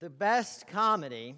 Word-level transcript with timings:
The 0.00 0.10
best 0.10 0.66
comedy, 0.66 1.36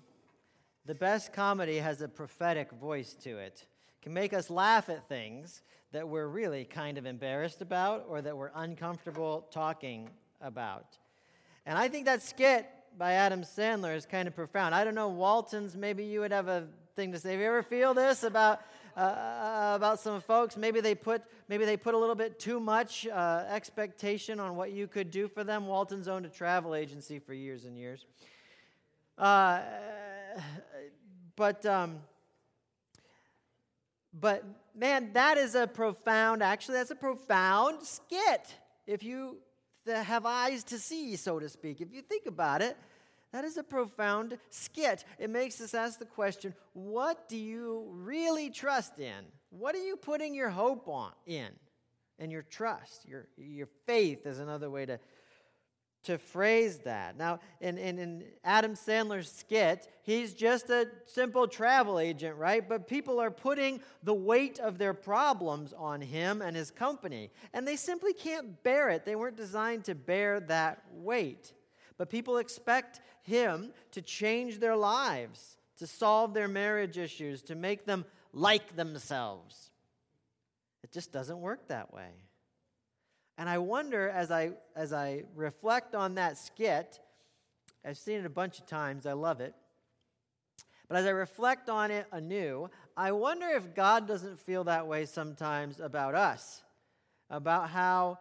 the 0.85 0.95
best 0.95 1.33
comedy 1.33 1.77
has 1.77 2.03
a 2.03 2.09
prophetic 2.09 2.73
voice 2.73 3.15
to 3.23 3.39
it. 3.39 3.39
it. 3.39 3.67
Can 4.03 4.13
make 4.13 4.33
us 4.33 4.51
laugh 4.51 4.89
at 4.89 5.09
things 5.09 5.63
that 5.93 6.09
we're 6.09 6.27
really 6.27 6.65
kind 6.65 6.99
of 6.99 7.07
embarrassed 7.07 7.63
about 7.63 8.07
or 8.09 8.21
that 8.21 8.37
we're 8.37 8.51
uncomfortable 8.57 9.47
talking 9.53 10.11
about. 10.41 10.99
And 11.67 11.79
I 11.79 11.89
think 11.89 12.07
that 12.07 12.21
skit 12.21 12.69
by 12.97 13.13
Adam 13.13 13.43
Sandler 13.43 13.95
is 13.95 14.07
kind 14.07 14.27
of 14.27 14.35
profound. 14.35 14.75
I 14.75 14.83
don't 14.83 14.97
know, 14.97 15.09
Waltons, 15.09 15.77
maybe 15.77 16.05
you 16.05 16.21
would 16.21 16.33
have 16.33 16.49
a 16.49 16.67
thing 16.97 17.13
to 17.13 17.19
say. 17.19 17.31
Have 17.31 17.41
you 17.41 17.47
ever 17.47 17.63
feel 17.63 17.95
this 17.95 18.25
about 18.25 18.61
uh, 18.97 19.01
uh, 19.01 19.73
about 19.77 20.01
some 20.01 20.21
folks? 20.21 20.57
Maybe 20.57 20.81
they 20.81 20.97
put 20.97 21.23
maybe 21.49 21.65
they 21.65 21.77
put 21.77 21.95
a 21.95 21.99
little 21.99 22.17
bit 22.17 22.41
too 22.41 22.59
much 22.59 23.07
uh, 23.07 23.45
expectation 23.49 24.41
on 24.41 24.57
what 24.57 24.73
you 24.73 24.89
could 24.89 25.13
do 25.13 25.29
for 25.29 25.45
them. 25.45 25.69
Waltons 25.69 26.09
owned 26.09 26.27
a 26.27 26.29
travel 26.29 26.75
agency 26.75 27.21
for 27.21 27.35
years 27.35 27.65
and 27.65 27.79
years. 27.79 28.05
Uh, 29.19 29.61
but 31.37 31.67
um, 31.67 31.99
but 34.13 34.45
man, 34.75 35.13
that 35.13 35.37
is 35.39 35.55
a 35.55 35.67
profound. 35.67 36.43
Actually, 36.43 36.77
that's 36.79 36.91
a 36.91 36.97
profound 36.97 37.85
skit. 37.85 38.55
If 38.87 39.03
you 39.03 39.39
have 39.87 40.25
eyes 40.25 40.65
to 40.65 40.79
see, 40.79 41.17
so 41.17 41.39
to 41.39 41.49
speak, 41.49 41.81
if 41.81 41.93
you 41.93 42.03
think 42.03 42.27
about 42.27 42.63
it, 42.63 42.77
that 43.33 43.45
is 43.45 43.57
a 43.57 43.63
profound 43.63 44.39
skit. 44.51 45.05
It 45.19 45.31
makes 45.31 45.61
us 45.61 45.75
ask 45.75 45.99
the 45.99 46.07
question 46.07 46.55
what 46.73 47.29
do 47.29 47.37
you 47.37 47.87
really 47.91 48.51
trust 48.51 48.99
in? 48.99 49.25
What 49.51 49.75
are 49.75 49.85
you 49.85 49.97
putting 49.97 50.35
your 50.35 50.51
hope 50.51 50.89
on 50.89 51.13
in? 51.27 51.49
And 52.21 52.33
your 52.33 52.43
trust, 52.43 53.07
your, 53.07 53.29
your 53.37 53.69
faith 53.87 54.27
is 54.27 54.41
another 54.41 54.71
way 54.71 54.87
to, 54.87 54.99
to 56.05 56.19
phrase 56.19 56.79
that. 56.79 57.17
Now, 57.19 57.41
in, 57.61 57.77
in, 57.77 57.99
in 57.99 58.25
Adam 58.45 58.75
Sandler's 58.75 59.31
skit, 59.31 59.89
he's 60.03 60.33
just 60.33 60.71
a 60.71 60.89
simple 61.07 61.47
travel 61.49 61.99
agent, 61.99 62.37
right? 62.37 62.67
But 62.67 62.87
people 62.87 63.21
are 63.21 63.31
putting 63.31 63.81
the 64.03 64.15
weight 64.15 64.59
of 64.59 64.79
their 64.79 64.95
problems 64.95 65.75
on 65.77 66.01
him 66.01 66.41
and 66.41 66.57
his 66.57 66.71
company, 66.71 67.31
and 67.53 67.67
they 67.67 67.77
simply 67.77 68.13
can't 68.13 68.63
bear 68.63 68.91
it. 68.91 69.05
They 69.05 69.17
weren't 69.17 69.37
designed 69.37 69.85
to 69.85 69.95
bear 69.95 70.41
that 70.41 70.83
weight. 70.93 71.53
But 71.97 72.11
people 72.11 72.39
expect 72.39 73.01
him 73.23 73.73
to 73.91 74.01
change 74.01 74.61
their 74.61 74.77
lives, 74.77 75.57
to 75.79 75.87
solve 75.87 76.33
their 76.33 76.49
marriage 76.49 76.97
issues, 76.97 77.43
to 77.43 77.55
make 77.55 77.85
them 77.85 78.05
like 78.33 78.77
themselves. 78.77 79.71
It 80.85 80.93
just 80.93 81.13
doesn't 81.13 81.41
work 81.41 81.69
that 81.69 81.93
way. 81.93 82.11
And 83.39 83.49
I 83.49 83.59
wonder 83.59 84.09
as 84.09 84.33
I, 84.33 84.51
as 84.75 84.93
I 84.93 85.23
reflect 85.37 85.95
on 85.95 86.17
that 86.17 86.37
skit, 86.37 86.99
I've 87.85 87.97
seen 87.97 88.19
it 88.19 88.27
a 88.27 88.31
bunch 88.31 88.59
of 88.59 88.67
times, 88.67 89.07
I 89.07 89.13
love 89.13 89.41
it. 89.41 89.55
But 90.89 90.97
as 90.97 91.07
I 91.07 91.11
reflect 91.11 91.69
on 91.69 91.93
it 91.93 92.07
anew, 92.11 92.69
I 92.97 93.13
wonder 93.13 93.47
if 93.47 93.75
God 93.75 94.09
doesn't 94.09 94.41
feel 94.41 94.65
that 94.65 94.89
way 94.89 95.07
sometimes 95.07 95.79
about 95.79 96.17
us, 96.17 96.63
about 97.31 97.71
how 97.71 98.19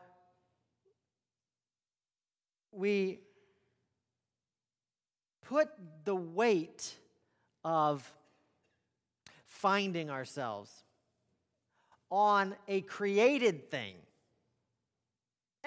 we 2.71 3.21
put 5.41 5.69
the 6.03 6.15
weight 6.15 6.95
of 7.63 8.13
finding 9.45 10.11
ourselves 10.11 10.83
on 12.11 12.55
a 12.67 12.81
created 12.81 13.71
thing. 13.71 13.95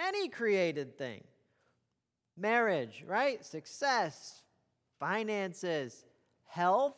Any 0.01 0.29
created 0.29 0.97
thing. 0.97 1.23
Marriage, 2.37 3.05
right? 3.07 3.45
Success, 3.45 4.43
finances, 4.99 6.05
health, 6.47 6.97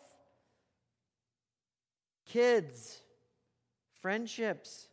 kids, 2.27 3.00
friendships, 4.00 4.89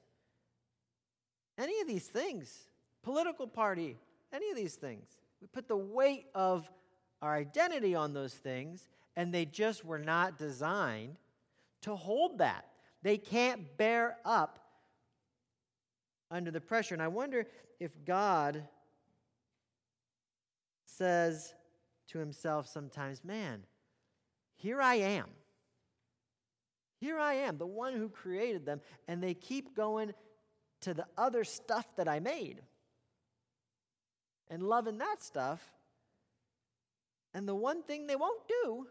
any 1.57 1.79
of 1.81 1.87
these 1.87 2.07
things, 2.07 2.67
political 3.03 3.47
party, 3.47 3.97
any 4.33 4.49
of 4.49 4.55
these 4.55 4.75
things. 4.75 5.07
We 5.41 5.47
put 5.47 5.67
the 5.67 5.77
weight 5.77 6.25
of 6.33 6.69
our 7.21 7.35
identity 7.35 7.95
on 7.95 8.13
those 8.13 8.33
things, 8.33 8.87
and 9.15 9.33
they 9.33 9.45
just 9.45 9.85
were 9.85 9.99
not 9.99 10.37
designed 10.37 11.17
to 11.81 11.95
hold 11.95 12.39
that. 12.39 12.65
They 13.03 13.17
can't 13.17 13.77
bear 13.77 14.17
up 14.25 14.59
under 16.31 16.51
the 16.51 16.61
pressure. 16.61 16.95
And 16.95 17.01
I 17.01 17.07
wonder 17.07 17.47
if 17.79 17.91
God 18.05 18.67
says 20.85 21.53
to 22.07 22.19
himself 22.19 22.67
sometimes, 22.67 23.23
Man, 23.23 23.63
here 24.55 24.81
I 24.81 24.95
am. 24.95 25.27
Here 26.99 27.17
I 27.17 27.35
am, 27.35 27.57
the 27.57 27.65
one 27.65 27.93
who 27.93 28.09
created 28.09 28.65
them, 28.65 28.81
and 29.07 29.23
they 29.23 29.33
keep 29.33 29.73
going 29.75 30.13
to 30.81 30.93
the 30.93 31.05
other 31.17 31.45
stuff 31.45 31.85
that 31.95 32.09
I 32.09 32.19
made 32.19 32.61
and 34.49 34.61
loving 34.61 34.97
that 34.97 35.21
stuff 35.21 35.61
and 37.33 37.47
the 37.47 37.55
one 37.55 37.83
thing 37.83 38.07
they 38.07 38.15
won't 38.15 38.47
do 38.63 38.87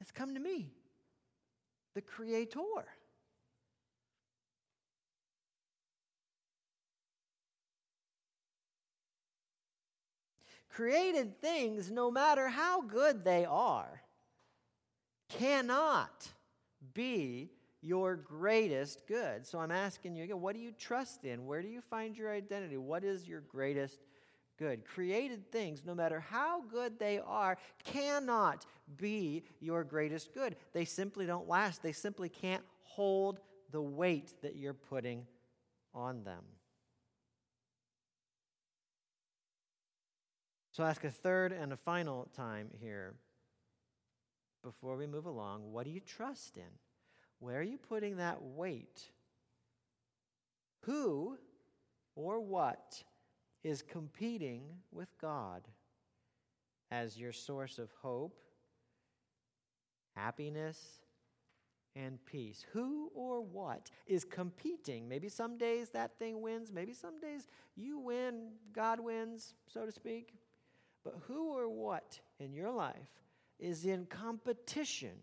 is 0.00 0.10
come 0.10 0.34
to 0.34 0.40
me, 0.40 0.70
the 1.94 2.02
Creator. 2.02 2.60
Created 10.78 11.40
things, 11.40 11.90
no 11.90 12.08
matter 12.08 12.46
how 12.46 12.82
good 12.82 13.24
they 13.24 13.44
are, 13.44 14.00
cannot 15.28 16.28
be 16.94 17.50
your 17.80 18.14
greatest 18.14 19.04
good. 19.08 19.44
So 19.44 19.58
I'm 19.58 19.72
asking 19.72 20.14
you 20.14 20.22
again, 20.22 20.40
what 20.40 20.54
do 20.54 20.60
you 20.60 20.70
trust 20.70 21.24
in? 21.24 21.46
Where 21.46 21.62
do 21.62 21.68
you 21.68 21.80
find 21.80 22.16
your 22.16 22.32
identity? 22.32 22.76
What 22.76 23.02
is 23.02 23.26
your 23.26 23.40
greatest 23.40 23.98
good. 24.56 24.84
Created 24.84 25.50
things, 25.50 25.82
no 25.84 25.96
matter 25.96 26.20
how 26.20 26.62
good 26.62 27.00
they 27.00 27.18
are, 27.18 27.58
cannot 27.84 28.64
be 28.96 29.42
your 29.58 29.82
greatest 29.82 30.32
good. 30.32 30.54
They 30.72 30.84
simply 30.84 31.26
don't 31.26 31.48
last. 31.48 31.82
They 31.82 31.90
simply 31.90 32.28
can't 32.28 32.62
hold 32.84 33.40
the 33.72 33.82
weight 33.82 34.32
that 34.42 34.54
you're 34.54 34.74
putting 34.74 35.26
on 35.92 36.22
them. 36.22 36.44
So, 40.78 40.84
I'll 40.84 40.90
ask 40.90 41.02
a 41.02 41.10
third 41.10 41.50
and 41.50 41.72
a 41.72 41.76
final 41.76 42.28
time 42.36 42.68
here 42.80 43.14
before 44.62 44.96
we 44.96 45.08
move 45.08 45.26
along 45.26 45.72
what 45.72 45.84
do 45.84 45.90
you 45.90 45.98
trust 45.98 46.56
in? 46.56 46.70
Where 47.40 47.58
are 47.58 47.64
you 47.64 47.78
putting 47.78 48.18
that 48.18 48.40
weight? 48.40 49.10
Who 50.84 51.36
or 52.14 52.38
what 52.38 53.02
is 53.64 53.82
competing 53.82 54.62
with 54.92 55.08
God 55.20 55.62
as 56.92 57.18
your 57.18 57.32
source 57.32 57.80
of 57.80 57.90
hope, 58.00 58.38
happiness, 60.14 61.00
and 61.96 62.24
peace. 62.24 62.64
Who 62.72 63.10
or 63.16 63.40
what 63.40 63.90
is 64.06 64.24
competing? 64.24 65.08
Maybe 65.08 65.28
some 65.28 65.58
days 65.58 65.90
that 65.90 66.20
thing 66.20 66.40
wins, 66.40 66.70
maybe 66.72 66.92
some 66.92 67.18
days 67.18 67.48
you 67.74 67.98
win, 67.98 68.52
God 68.72 69.00
wins, 69.00 69.54
so 69.66 69.84
to 69.84 69.90
speak. 69.90 70.37
But 71.12 71.22
who 71.26 71.56
or 71.56 71.68
what 71.68 72.20
in 72.38 72.52
your 72.52 72.70
life 72.70 72.96
is 73.58 73.84
in 73.84 74.06
competition 74.06 75.16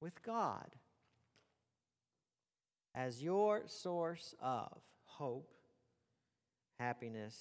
with 0.00 0.22
God 0.22 0.66
as 2.94 3.22
your 3.22 3.62
source 3.66 4.34
of 4.42 4.76
hope 5.04 5.50
happiness, 6.80 7.36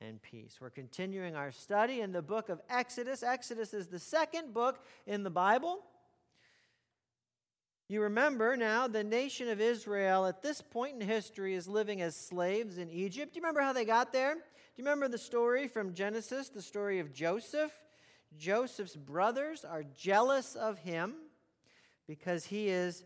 and 0.00 0.22
peace. 0.22 0.58
We're 0.60 0.70
continuing 0.70 1.34
our 1.34 1.50
study 1.50 2.00
in 2.00 2.12
the 2.12 2.22
book 2.22 2.48
of 2.48 2.60
Exodus. 2.70 3.24
Exodus 3.24 3.74
is 3.74 3.88
the 3.88 3.98
second 3.98 4.54
book 4.54 4.84
in 5.04 5.24
the 5.24 5.30
Bible. 5.30 5.80
You 7.88 8.02
remember 8.02 8.56
now 8.56 8.88
the 8.88 9.04
nation 9.04 9.48
of 9.48 9.60
Israel 9.60 10.26
at 10.26 10.42
this 10.42 10.60
point 10.60 11.00
in 11.00 11.06
history 11.06 11.54
is 11.54 11.68
living 11.68 12.02
as 12.02 12.16
slaves 12.16 12.78
in 12.78 12.90
Egypt. 12.90 13.32
Do 13.32 13.38
you 13.38 13.42
remember 13.42 13.60
how 13.60 13.72
they 13.72 13.84
got 13.84 14.12
there? 14.12 14.34
Do 14.34 14.40
you 14.76 14.84
remember 14.84 15.06
the 15.06 15.18
story 15.18 15.68
from 15.68 15.94
Genesis, 15.94 16.48
the 16.48 16.62
story 16.62 16.98
of 16.98 17.12
Joseph? 17.12 17.70
Joseph's 18.36 18.96
brothers 18.96 19.64
are 19.64 19.84
jealous 19.84 20.56
of 20.56 20.78
him 20.78 21.14
because 22.08 22.44
he 22.44 22.68
is 22.68 23.04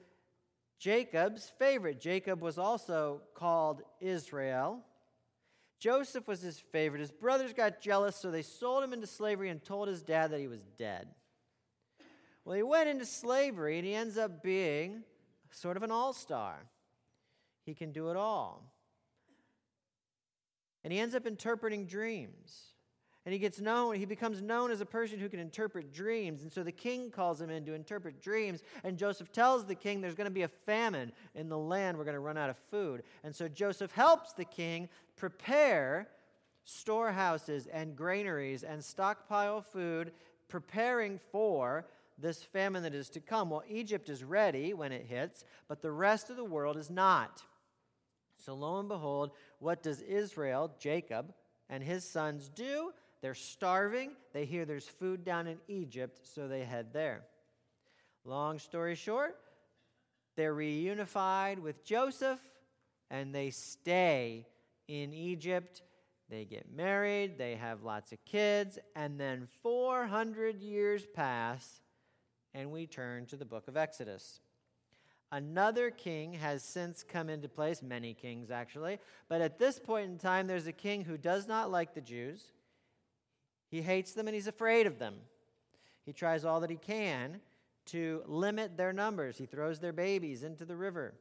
Jacob's 0.78 1.52
favorite. 1.58 2.00
Jacob 2.00 2.40
was 2.40 2.56
also 2.56 3.20
called 3.34 3.82
Israel. 4.00 4.80
Joseph 5.78 6.26
was 6.26 6.40
his 6.40 6.58
favorite. 6.58 7.00
His 7.00 7.12
brothers 7.12 7.52
got 7.52 7.82
jealous, 7.82 8.16
so 8.16 8.30
they 8.30 8.42
sold 8.42 8.82
him 8.82 8.94
into 8.94 9.06
slavery 9.06 9.50
and 9.50 9.62
told 9.62 9.88
his 9.88 10.00
dad 10.02 10.30
that 10.30 10.40
he 10.40 10.48
was 10.48 10.62
dead. 10.78 11.08
Well, 12.44 12.56
he 12.56 12.62
went 12.62 12.88
into 12.88 13.04
slavery 13.04 13.78
and 13.78 13.86
he 13.86 13.94
ends 13.94 14.16
up 14.16 14.42
being 14.42 15.02
sort 15.50 15.76
of 15.76 15.82
an 15.82 15.90
all 15.90 16.12
star. 16.12 16.66
He 17.64 17.74
can 17.74 17.92
do 17.92 18.10
it 18.10 18.16
all. 18.16 18.72
And 20.82 20.92
he 20.92 20.98
ends 20.98 21.14
up 21.14 21.26
interpreting 21.26 21.86
dreams. 21.86 22.70
And 23.26 23.34
he 23.34 23.38
gets 23.38 23.60
known, 23.60 23.96
he 23.96 24.06
becomes 24.06 24.40
known 24.40 24.70
as 24.70 24.80
a 24.80 24.86
person 24.86 25.18
who 25.18 25.28
can 25.28 25.40
interpret 25.40 25.92
dreams. 25.92 26.42
And 26.42 26.50
so 26.50 26.62
the 26.62 26.72
king 26.72 27.10
calls 27.10 27.38
him 27.38 27.50
in 27.50 27.66
to 27.66 27.74
interpret 27.74 28.22
dreams. 28.22 28.62
And 28.82 28.96
Joseph 28.96 29.30
tells 29.30 29.66
the 29.66 29.74
king 29.74 30.00
there's 30.00 30.14
going 30.14 30.24
to 30.24 30.30
be 30.30 30.42
a 30.42 30.48
famine 30.48 31.12
in 31.34 31.50
the 31.50 31.58
land. 31.58 31.98
We're 31.98 32.04
going 32.04 32.14
to 32.14 32.20
run 32.20 32.38
out 32.38 32.48
of 32.48 32.56
food. 32.70 33.02
And 33.22 33.36
so 33.36 33.46
Joseph 33.46 33.92
helps 33.92 34.32
the 34.32 34.46
king 34.46 34.88
prepare 35.16 36.08
storehouses 36.64 37.66
and 37.66 37.94
granaries 37.94 38.62
and 38.62 38.82
stockpile 38.82 39.60
food, 39.60 40.12
preparing 40.48 41.20
for 41.30 41.86
this 42.20 42.42
famine 42.42 42.82
that 42.82 42.94
is 42.94 43.08
to 43.10 43.20
come. 43.20 43.50
Well, 43.50 43.62
Egypt 43.68 44.08
is 44.08 44.24
ready 44.24 44.74
when 44.74 44.92
it 44.92 45.06
hits, 45.06 45.44
but 45.68 45.82
the 45.82 45.90
rest 45.90 46.30
of 46.30 46.36
the 46.36 46.44
world 46.44 46.76
is 46.76 46.90
not. 46.90 47.42
So 48.36 48.54
lo 48.54 48.78
and 48.78 48.88
behold, 48.88 49.32
what 49.58 49.82
does 49.82 50.00
Israel, 50.00 50.72
Jacob, 50.78 51.32
and 51.68 51.82
his 51.82 52.04
sons 52.04 52.48
do? 52.48 52.92
They're 53.20 53.34
starving. 53.34 54.12
They 54.32 54.44
hear 54.44 54.64
there's 54.64 54.86
food 54.86 55.24
down 55.24 55.46
in 55.46 55.58
Egypt, 55.68 56.20
so 56.22 56.48
they 56.48 56.64
head 56.64 56.92
there. 56.92 57.22
Long 58.24 58.58
story 58.58 58.94
short, 58.94 59.36
they're 60.36 60.54
reunified 60.54 61.58
with 61.58 61.84
Joseph 61.84 62.40
and 63.10 63.34
they 63.34 63.50
stay 63.50 64.46
in 64.88 65.12
Egypt. 65.12 65.82
They 66.28 66.44
get 66.44 66.72
married, 66.72 67.38
they 67.38 67.56
have 67.56 67.82
lots 67.82 68.12
of 68.12 68.24
kids, 68.24 68.78
and 68.94 69.18
then 69.18 69.48
400 69.62 70.62
years 70.62 71.04
pass, 71.12 71.80
and 72.54 72.70
we 72.70 72.86
turn 72.86 73.26
to 73.26 73.36
the 73.36 73.44
book 73.44 73.68
of 73.68 73.76
Exodus. 73.76 74.40
Another 75.32 75.90
king 75.90 76.34
has 76.34 76.64
since 76.64 77.04
come 77.04 77.28
into 77.28 77.48
place, 77.48 77.82
many 77.82 78.14
kings 78.14 78.50
actually, 78.50 78.98
but 79.28 79.40
at 79.40 79.58
this 79.58 79.78
point 79.78 80.10
in 80.10 80.18
time, 80.18 80.46
there's 80.46 80.66
a 80.66 80.72
king 80.72 81.04
who 81.04 81.16
does 81.16 81.46
not 81.46 81.70
like 81.70 81.94
the 81.94 82.00
Jews. 82.00 82.44
He 83.70 83.82
hates 83.82 84.12
them 84.12 84.26
and 84.26 84.34
he's 84.34 84.48
afraid 84.48 84.86
of 84.86 84.98
them. 84.98 85.14
He 86.04 86.12
tries 86.12 86.44
all 86.44 86.60
that 86.60 86.70
he 86.70 86.76
can 86.76 87.40
to 87.86 88.22
limit 88.26 88.76
their 88.76 88.92
numbers. 88.92 89.38
He 89.38 89.46
throws 89.46 89.78
their 89.78 89.92
babies 89.92 90.42
into 90.42 90.64
the 90.64 90.76
river. 90.76 91.14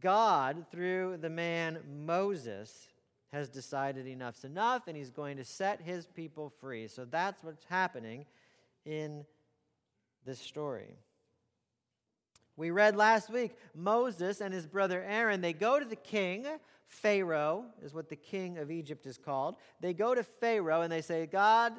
God, 0.00 0.66
through 0.70 1.18
the 1.18 1.30
man 1.30 1.80
Moses, 2.06 2.88
has 3.32 3.48
decided 3.48 4.06
enough's 4.06 4.44
enough 4.44 4.86
and 4.86 4.96
he's 4.96 5.10
going 5.10 5.36
to 5.36 5.44
set 5.44 5.80
his 5.82 6.06
people 6.06 6.52
free. 6.60 6.88
So 6.88 7.04
that's 7.04 7.42
what's 7.42 7.64
happening 7.64 8.24
in 8.84 9.24
this 10.24 10.40
story. 10.40 10.96
We 12.56 12.70
read 12.70 12.96
last 12.96 13.30
week 13.30 13.56
Moses 13.74 14.40
and 14.40 14.52
his 14.52 14.66
brother 14.66 15.04
Aaron, 15.06 15.40
they 15.40 15.52
go 15.52 15.78
to 15.78 15.84
the 15.84 15.96
king. 15.96 16.46
Pharaoh 16.86 17.66
is 17.82 17.92
what 17.92 18.08
the 18.08 18.16
king 18.16 18.58
of 18.58 18.70
Egypt 18.70 19.06
is 19.06 19.18
called. 19.18 19.56
They 19.80 19.92
go 19.92 20.14
to 20.14 20.22
Pharaoh 20.22 20.82
and 20.82 20.90
they 20.90 21.02
say, 21.02 21.26
God, 21.26 21.74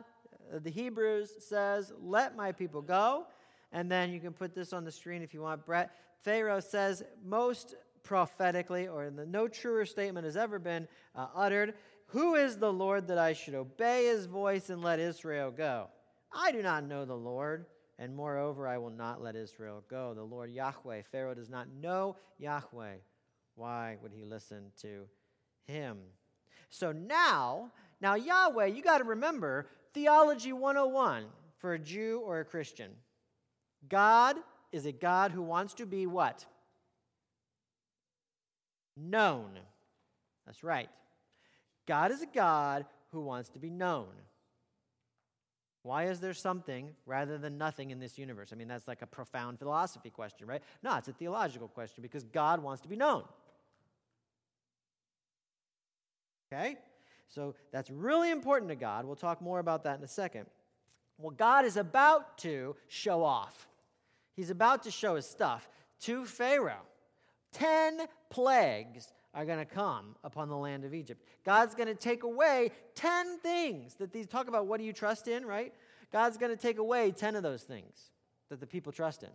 uh, 0.53 0.59
the 0.59 0.69
Hebrews 0.69 1.31
says, 1.39 1.91
let 1.99 2.35
my 2.35 2.51
people 2.51 2.81
go. 2.81 3.25
And 3.71 3.91
then 3.91 4.11
you 4.11 4.19
can 4.19 4.33
put 4.33 4.53
this 4.53 4.71
on 4.71 4.85
the 4.85 4.91
screen 4.91 5.21
if 5.21 5.33
you 5.33 5.41
want, 5.41 5.65
Brett. 5.65 5.91
Pharaoh 6.23 6.59
says, 6.59 7.03
most 7.23 7.75
prophetically, 8.09 8.87
or 8.87 9.11
the, 9.11 9.23
no 9.23 9.47
truer 9.47 9.85
statement 9.85 10.25
has 10.25 10.35
ever 10.35 10.57
been 10.57 10.87
uh, 11.15 11.27
uttered 11.35 11.75
Who 12.07 12.33
is 12.33 12.57
the 12.57 12.73
Lord 12.73 13.07
that 13.09 13.19
I 13.19 13.33
should 13.33 13.53
obey 13.53 14.07
his 14.07 14.25
voice 14.25 14.71
and 14.71 14.81
let 14.81 14.99
Israel 14.99 15.51
go? 15.51 15.89
I 16.33 16.51
do 16.51 16.63
not 16.63 16.85
know 16.85 17.05
the 17.05 17.13
Lord. 17.13 17.67
And 17.99 18.15
moreover, 18.15 18.67
I 18.67 18.79
will 18.79 18.89
not 18.89 19.21
let 19.21 19.35
Israel 19.35 19.83
go. 19.87 20.15
The 20.15 20.23
Lord 20.23 20.49
Yahweh, 20.49 21.03
Pharaoh 21.11 21.35
does 21.35 21.51
not 21.51 21.67
know 21.69 22.15
Yahweh. 22.39 22.95
Why 23.53 23.97
would 24.01 24.11
he 24.11 24.23
listen 24.23 24.71
to 24.81 25.05
him? 25.67 25.99
So 26.71 26.91
now, 26.91 27.69
now 28.01 28.15
Yahweh, 28.15 28.67
you 28.67 28.81
got 28.81 28.99
to 28.99 29.03
remember 29.03 29.67
theology 29.93 30.51
101 30.51 31.25
for 31.59 31.73
a 31.73 31.79
Jew 31.79 32.23
or 32.25 32.39
a 32.39 32.45
Christian. 32.45 32.89
God 33.87 34.37
is 34.71 34.87
a 34.87 34.91
God 34.91 35.31
who 35.31 35.43
wants 35.43 35.75
to 35.75 35.85
be 35.85 36.07
what? 36.07 36.47
Known. 38.99 39.51
That's 40.45 40.63
right. 40.63 40.89
God 41.87 42.11
is 42.11 42.21
a 42.21 42.27
God 42.27 42.85
who 43.11 43.21
wants 43.21 43.49
to 43.49 43.59
be 43.59 43.69
known. 43.69 44.07
Why 45.83 46.05
is 46.05 46.19
there 46.19 46.33
something 46.33 46.89
rather 47.05 47.37
than 47.37 47.57
nothing 47.57 47.91
in 47.91 47.99
this 47.99 48.17
universe? 48.17 48.49
I 48.51 48.55
mean, 48.55 48.67
that's 48.67 48.87
like 48.87 49.01
a 49.01 49.07
profound 49.07 49.59
philosophy 49.59 50.09
question, 50.09 50.45
right? 50.45 50.61
No, 50.83 50.95
it's 50.97 51.07
a 51.07 51.13
theological 51.13 51.67
question 51.67 52.01
because 52.01 52.23
God 52.23 52.61
wants 52.61 52.81
to 52.81 52.89
be 52.89 52.97
known. 52.97 53.23
Okay? 56.51 56.77
So 57.29 57.55
that's 57.71 57.89
really 57.89 58.31
important 58.31 58.69
to 58.69 58.75
God. 58.75 59.05
We'll 59.05 59.15
talk 59.15 59.41
more 59.41 59.59
about 59.59 59.83
that 59.85 59.97
in 59.97 60.03
a 60.03 60.07
second. 60.07 60.47
Well, 61.17 61.31
God 61.31 61.65
is 61.65 61.77
about 61.77 62.37
to 62.39 62.75
show 62.87 63.23
off. 63.23 63.67
He's 64.35 64.49
about 64.49 64.83
to 64.83 64.91
show 64.91 65.15
his 65.15 65.25
stuff 65.25 65.69
to 66.01 66.25
Pharaoh. 66.25 66.81
Ten 67.51 68.01
plagues 68.29 69.11
are 69.33 69.45
going 69.45 69.59
to 69.59 69.65
come 69.65 70.15
upon 70.23 70.49
the 70.49 70.57
land 70.57 70.85
of 70.85 70.93
Egypt. 70.93 71.23
God's 71.45 71.75
going 71.75 71.87
to 71.87 71.95
take 71.95 72.23
away 72.23 72.71
10 72.95 73.39
things 73.39 73.95
that 73.95 74.11
these 74.11 74.27
talk 74.27 74.47
about 74.47 74.65
what 74.65 74.79
do 74.79 74.85
you 74.85 74.93
trust 74.93 75.27
in, 75.27 75.45
right? 75.45 75.73
God's 76.11 76.37
going 76.37 76.51
to 76.51 76.61
take 76.61 76.79
away 76.79 77.11
10 77.11 77.35
of 77.35 77.43
those 77.43 77.63
things 77.63 78.11
that 78.49 78.59
the 78.59 78.67
people 78.67 78.91
trust 78.91 79.23
in. 79.23 79.29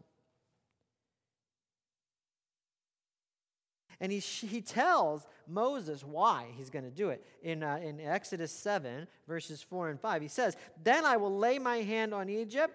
And 4.01 4.11
he, 4.11 4.19
he 4.19 4.61
tells 4.61 5.25
Moses 5.47 6.05
why 6.05 6.47
he's 6.57 6.69
going 6.69 6.85
to 6.85 6.91
do 6.91 7.11
it. 7.11 7.25
In, 7.43 7.63
uh, 7.63 7.79
in 7.83 8.01
Exodus 8.01 8.51
7, 8.51 9.07
verses 9.29 9.63
4 9.63 9.91
and 9.91 10.01
5, 10.01 10.23
he 10.23 10.29
says, 10.29 10.57
Then 10.83 11.05
I 11.05 11.17
will 11.17 11.37
lay 11.39 11.61
my 11.61 11.77
hand 11.79 12.13
on 12.13 12.29
Egypt 12.29 12.75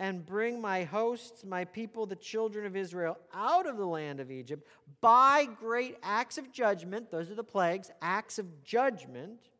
and 0.00 0.24
bring 0.24 0.62
my 0.62 0.82
hosts, 0.82 1.44
my 1.44 1.62
people, 1.62 2.06
the 2.06 2.16
children 2.16 2.64
of 2.64 2.74
Israel, 2.74 3.18
out 3.34 3.68
of 3.68 3.76
the 3.76 3.84
land 3.84 4.18
of 4.18 4.30
Egypt 4.30 4.66
by 5.02 5.46
great 5.60 5.98
acts 6.02 6.38
of 6.38 6.50
judgment. 6.50 7.10
Those 7.10 7.30
are 7.30 7.34
the 7.34 7.44
plagues, 7.44 7.90
acts 8.00 8.38
of 8.38 8.64
judgment. 8.64 9.50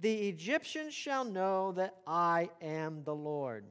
The 0.00 0.28
Egyptians 0.28 0.94
shall 0.94 1.24
know 1.24 1.70
that 1.72 1.94
I 2.08 2.50
am 2.60 3.04
the 3.04 3.14
Lord. 3.14 3.66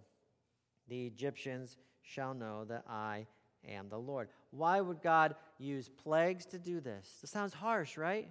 The 0.88 1.08
Egyptians 1.08 1.76
shall 2.02 2.34
know 2.34 2.64
that 2.64 2.86
I 2.90 3.28
am 3.68 3.90
the 3.90 4.00
Lord. 4.00 4.30
Why 4.52 4.80
would 4.80 5.02
God 5.02 5.36
use 5.58 5.90
plagues 5.90 6.46
to 6.48 6.58
do 6.58 6.80
this? 6.80 7.18
This 7.20 7.32
sounds 7.32 7.54
harsh, 7.54 7.98
right? 7.98 8.30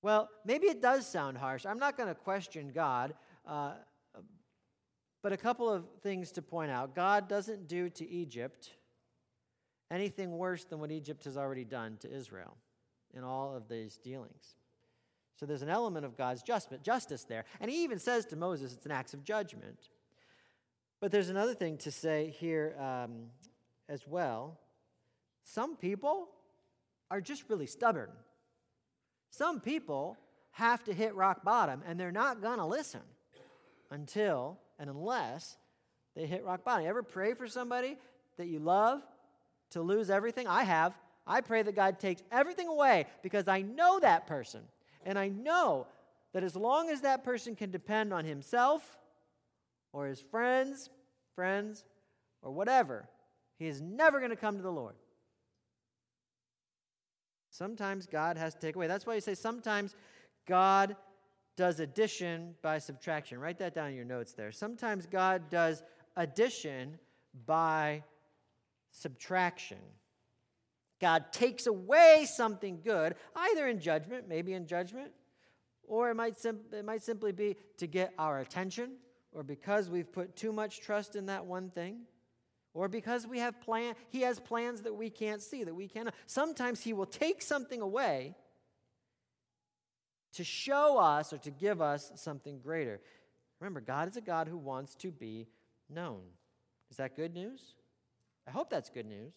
Well, 0.00 0.30
maybe 0.46 0.68
it 0.68 0.80
does 0.80 1.06
sound 1.06 1.36
harsh. 1.36 1.66
I'm 1.66 1.78
not 1.78 1.98
going 1.98 2.08
to 2.08 2.14
question 2.14 2.72
God. 2.74 3.12
Uh, 3.46 3.72
but 5.22 5.32
a 5.32 5.36
couple 5.36 5.70
of 5.70 5.84
things 6.02 6.32
to 6.32 6.42
point 6.42 6.70
out 6.70 6.94
God 6.94 7.28
doesn't 7.28 7.68
do 7.68 7.88
to 7.90 8.08
Egypt 8.08 8.70
anything 9.90 10.36
worse 10.36 10.64
than 10.64 10.80
what 10.80 10.90
Egypt 10.90 11.24
has 11.24 11.36
already 11.36 11.64
done 11.64 11.96
to 12.00 12.12
Israel 12.12 12.56
in 13.14 13.22
all 13.22 13.54
of 13.54 13.68
these 13.68 13.98
dealings. 13.98 14.56
So 15.36 15.46
there's 15.46 15.62
an 15.62 15.68
element 15.68 16.06
of 16.06 16.16
God's 16.16 16.42
justice 16.42 17.24
there. 17.24 17.44
And 17.60 17.70
he 17.70 17.84
even 17.84 17.98
says 17.98 18.26
to 18.26 18.36
Moses 18.36 18.72
it's 18.72 18.86
an 18.86 18.92
act 18.92 19.12
of 19.14 19.24
judgment. 19.24 19.90
But 21.00 21.10
there's 21.10 21.30
another 21.30 21.54
thing 21.54 21.78
to 21.78 21.90
say 21.90 22.34
here 22.38 22.76
um, 22.78 23.24
as 23.88 24.06
well. 24.06 24.58
Some 25.42 25.76
people 25.76 26.28
are 27.10 27.20
just 27.20 27.44
really 27.48 27.66
stubborn. 27.66 28.10
Some 29.30 29.60
people 29.60 30.16
have 30.52 30.84
to 30.84 30.92
hit 30.92 31.14
rock 31.14 31.42
bottom 31.42 31.82
and 31.86 31.98
they're 31.98 32.12
not 32.12 32.40
going 32.40 32.58
to 32.58 32.66
listen 32.66 33.00
until 33.90 34.58
and 34.82 34.90
unless 34.90 35.56
they 36.16 36.26
hit 36.26 36.44
rock 36.44 36.64
bottom. 36.64 36.82
You 36.82 36.90
ever 36.90 37.04
pray 37.04 37.34
for 37.34 37.46
somebody 37.46 37.96
that 38.36 38.48
you 38.48 38.58
love 38.58 39.00
to 39.70 39.80
lose 39.80 40.10
everything? 40.10 40.48
I 40.48 40.64
have. 40.64 40.92
I 41.24 41.40
pray 41.40 41.62
that 41.62 41.76
God 41.76 42.00
takes 42.00 42.20
everything 42.32 42.66
away 42.66 43.06
because 43.22 43.46
I 43.46 43.62
know 43.62 44.00
that 44.00 44.26
person. 44.26 44.62
And 45.06 45.16
I 45.16 45.28
know 45.28 45.86
that 46.32 46.42
as 46.42 46.56
long 46.56 46.90
as 46.90 47.02
that 47.02 47.22
person 47.22 47.54
can 47.54 47.70
depend 47.70 48.12
on 48.12 48.24
himself 48.24 48.98
or 49.92 50.08
his 50.08 50.20
friends, 50.20 50.90
friends, 51.36 51.84
or 52.42 52.50
whatever, 52.50 53.08
he 53.60 53.68
is 53.68 53.80
never 53.80 54.18
going 54.18 54.30
to 54.30 54.36
come 54.36 54.56
to 54.56 54.62
the 54.62 54.72
Lord. 54.72 54.96
Sometimes 57.50 58.06
God 58.06 58.36
has 58.36 58.54
to 58.54 58.60
take 58.60 58.74
away. 58.74 58.88
That's 58.88 59.06
why 59.06 59.14
you 59.14 59.20
say 59.20 59.34
sometimes 59.34 59.94
God 60.48 60.96
does 61.56 61.80
addition 61.80 62.54
by 62.62 62.78
subtraction. 62.78 63.38
Write 63.38 63.58
that 63.58 63.74
down 63.74 63.90
in 63.90 63.94
your 63.94 64.04
notes 64.04 64.32
there. 64.32 64.52
Sometimes 64.52 65.06
God 65.06 65.50
does 65.50 65.82
addition 66.16 66.98
by 67.46 68.02
subtraction. 68.90 69.78
God 71.00 71.32
takes 71.32 71.66
away 71.66 72.26
something 72.28 72.80
good, 72.82 73.16
either 73.34 73.66
in 73.66 73.80
judgment, 73.80 74.28
maybe 74.28 74.52
in 74.54 74.66
judgment, 74.66 75.10
or 75.82 76.10
it 76.10 76.14
might, 76.14 76.38
sim- 76.38 76.60
it 76.72 76.84
might 76.84 77.02
simply 77.02 77.32
be 77.32 77.56
to 77.78 77.86
get 77.86 78.14
our 78.18 78.38
attention, 78.38 78.92
or 79.32 79.42
because 79.42 79.90
we've 79.90 80.12
put 80.12 80.36
too 80.36 80.52
much 80.52 80.80
trust 80.80 81.16
in 81.16 81.26
that 81.26 81.44
one 81.44 81.70
thing, 81.70 82.02
or 82.72 82.88
because 82.88 83.26
we 83.26 83.38
have 83.38 83.60
plan 83.60 83.94
he 84.08 84.20
has 84.22 84.38
plans 84.38 84.82
that 84.82 84.94
we 84.94 85.10
can't 85.10 85.42
see, 85.42 85.64
that 85.64 85.74
we 85.74 85.88
cannot. 85.88 86.14
Sometimes 86.26 86.80
he 86.80 86.92
will 86.92 87.06
take 87.06 87.42
something 87.42 87.80
away 87.80 88.34
to 90.34 90.44
show 90.44 90.98
us 90.98 91.32
or 91.32 91.38
to 91.38 91.50
give 91.50 91.80
us 91.80 92.12
something 92.14 92.58
greater. 92.58 93.00
Remember, 93.60 93.80
God 93.80 94.08
is 94.08 94.16
a 94.16 94.20
God 94.20 94.48
who 94.48 94.56
wants 94.56 94.94
to 94.96 95.10
be 95.10 95.46
known. 95.88 96.20
Is 96.90 96.96
that 96.96 97.16
good 97.16 97.34
news? 97.34 97.74
I 98.46 98.50
hope 98.50 98.70
that's 98.70 98.90
good 98.90 99.06
news. 99.06 99.34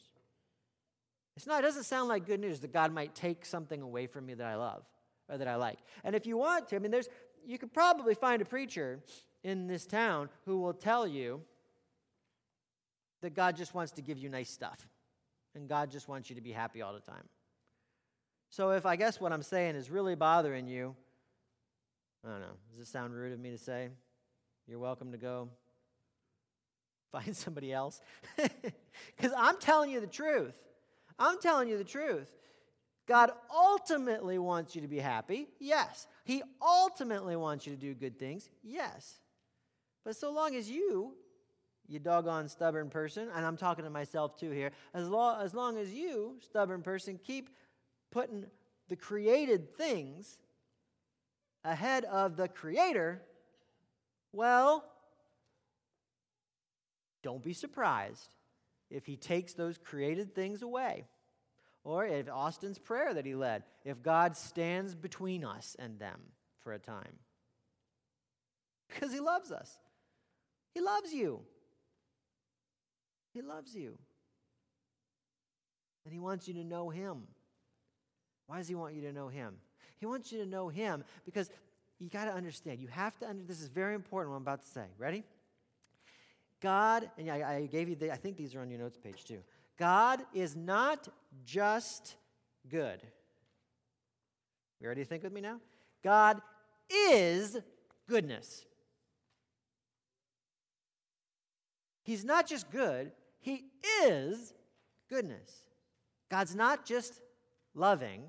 It's 1.35 1.45
not, 1.45 1.59
it 1.59 1.67
doesn't 1.67 1.83
sound 1.83 2.07
like 2.07 2.25
good 2.25 2.39
news 2.39 2.61
that 2.61 2.71
God 2.71 2.93
might 2.93 3.13
take 3.13 3.45
something 3.45 3.81
away 3.81 4.07
from 4.07 4.25
me 4.25 4.33
that 4.35 4.47
I 4.47 4.55
love 4.55 4.83
or 5.29 5.37
that 5.37 5.47
I 5.47 5.55
like. 5.55 5.79
And 6.03 6.15
if 6.15 6.25
you 6.25 6.37
want 6.37 6.69
to, 6.69 6.75
I 6.75 6.79
mean, 6.79 6.91
there's, 6.91 7.09
you 7.45 7.57
could 7.57 7.73
probably 7.73 8.15
find 8.15 8.41
a 8.41 8.45
preacher 8.45 8.99
in 9.43 9.67
this 9.67 9.85
town 9.85 10.29
who 10.45 10.59
will 10.59 10.73
tell 10.73 11.05
you 11.05 11.41
that 13.21 13.35
God 13.35 13.57
just 13.57 13.73
wants 13.73 13.91
to 13.93 14.01
give 14.01 14.17
you 14.17 14.29
nice 14.29 14.49
stuff 14.49 14.87
and 15.55 15.67
God 15.67 15.91
just 15.91 16.07
wants 16.07 16.29
you 16.29 16.35
to 16.35 16.41
be 16.41 16.51
happy 16.51 16.81
all 16.81 16.93
the 16.93 16.99
time. 16.99 17.23
So 18.55 18.69
if 18.69 18.85
I 18.85 18.95
guess 18.95 19.19
what 19.19 19.33
I'm 19.33 19.43
saying 19.43 19.75
is 19.75 19.89
really 19.89 20.15
bothering 20.15 20.65
you, 20.65 20.95
I 22.25 22.29
don't 22.29 22.39
know, 22.39 22.55
does 22.71 22.87
it 22.87 22.89
sound 22.89 23.13
rude 23.13 23.33
of 23.33 23.39
me 23.41 23.51
to 23.51 23.57
say? 23.57 23.89
You're 24.65 24.79
welcome 24.79 25.11
to 25.11 25.17
go 25.17 25.49
find 27.11 27.35
somebody 27.35 27.73
else. 27.73 27.99
Because 29.17 29.33
I'm 29.37 29.57
telling 29.57 29.91
you 29.91 29.99
the 29.99 30.07
truth. 30.07 30.55
I'm 31.19 31.37
telling 31.41 31.67
you 31.67 31.77
the 31.77 31.83
truth. 31.83 32.31
God 33.09 33.31
ultimately 33.53 34.39
wants 34.39 34.73
you 34.73 34.81
to 34.83 34.87
be 34.87 34.99
happy. 34.99 35.49
Yes. 35.59 36.07
He 36.23 36.41
ultimately 36.61 37.35
wants 37.35 37.67
you 37.67 37.75
to 37.75 37.79
do 37.79 37.93
good 37.93 38.17
things. 38.17 38.49
Yes. 38.63 39.19
But 40.05 40.15
so 40.15 40.31
long 40.31 40.55
as 40.55 40.71
you, 40.71 41.13
you 41.89 41.99
doggone 41.99 42.47
stubborn 42.47 42.89
person, 42.89 43.27
and 43.35 43.45
I'm 43.45 43.57
talking 43.57 43.83
to 43.83 43.91
myself 43.91 44.39
too 44.39 44.51
here, 44.51 44.71
as, 44.93 45.09
long 45.09 45.41
as 45.41 45.53
long 45.53 45.77
as 45.77 45.93
you, 45.93 46.37
stubborn 46.39 46.81
person, 46.81 47.19
keep 47.21 47.49
putting 48.15 48.45
the 48.87 48.95
created 48.95 49.75
things 49.75 50.37
ahead 51.65 52.05
of 52.05 52.37
the 52.37 52.47
Creator, 52.47 53.21
well, 54.31 54.85
don't 57.21 57.43
be 57.43 57.51
surprised 57.51 58.33
if 58.89 59.05
He 59.05 59.17
takes 59.17 59.53
those 59.53 59.77
created 59.77 60.33
things 60.33 60.61
away. 60.61 61.03
Or 61.83 62.05
if 62.05 62.29
Austin's 62.31 62.79
prayer 62.79 63.13
that 63.13 63.25
he 63.25 63.35
led, 63.35 63.63
if 63.83 64.01
God 64.01 64.37
stands 64.37 64.95
between 64.95 65.43
us 65.43 65.75
and 65.77 65.99
them 65.99 66.19
for 66.63 66.71
a 66.71 66.79
time. 66.79 67.19
Because 68.87 69.11
he 69.11 69.19
loves 69.19 69.51
us. 69.51 69.71
He 70.73 70.81
loves 70.81 71.13
you. 71.13 71.41
He 73.33 73.43
loves 73.43 73.75
you. 73.75 73.99
And 76.05 76.13
he 76.13 76.19
wants 76.19 76.47
you 76.47 76.55
to 76.55 76.63
know 76.63 76.89
him. 76.89 77.27
Why 78.47 78.57
does 78.57 78.67
he 78.67 78.75
want 78.75 78.93
you 78.93 79.01
to 79.01 79.11
know 79.11 79.27
him? 79.27 79.55
He 79.97 80.05
wants 80.05 80.31
you 80.31 80.39
to 80.39 80.45
know 80.45 80.69
him 80.69 81.03
because 81.25 81.49
you 81.99 82.09
got 82.09 82.25
to 82.25 82.33
understand. 82.33 82.79
You 82.79 82.87
have 82.87 83.17
to 83.19 83.25
understand. 83.25 83.49
This 83.49 83.61
is 83.61 83.69
very 83.69 83.95
important 83.95 84.31
what 84.31 84.37
I'm 84.37 84.43
about 84.43 84.61
to 84.63 84.69
say. 84.69 84.85
Ready? 84.97 85.23
God, 86.61 87.09
and 87.17 87.29
I, 87.29 87.55
I 87.55 87.65
gave 87.65 87.89
you, 87.89 87.95
the, 87.95 88.11
I 88.11 88.15
think 88.15 88.37
these 88.37 88.55
are 88.55 88.61
on 88.61 88.69
your 88.69 88.79
notes 88.79 88.97
page 88.97 89.25
too. 89.25 89.39
God 89.77 90.21
is 90.33 90.55
not 90.55 91.07
just 91.45 92.15
good. 92.69 93.01
You 94.79 94.87
ready 94.87 95.03
to 95.03 95.09
think 95.09 95.23
with 95.23 95.33
me 95.33 95.41
now? 95.41 95.59
God 96.03 96.41
is 96.89 97.57
goodness. 98.07 98.65
He's 102.03 102.23
not 102.23 102.47
just 102.47 102.69
good, 102.71 103.11
He 103.39 103.65
is 104.03 104.53
goodness. 105.09 105.63
God's 106.29 106.55
not 106.55 106.85
just 106.85 107.19
loving, 107.75 108.23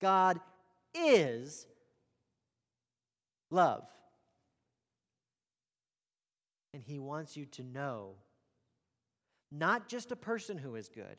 God 0.00 0.38
is 0.94 1.66
love. 3.50 3.84
And 6.74 6.82
He 6.82 6.98
wants 6.98 7.36
you 7.36 7.46
to 7.46 7.62
know 7.62 8.14
not 9.50 9.88
just 9.88 10.12
a 10.12 10.16
person 10.16 10.56
who 10.58 10.76
is 10.76 10.88
good, 10.88 11.16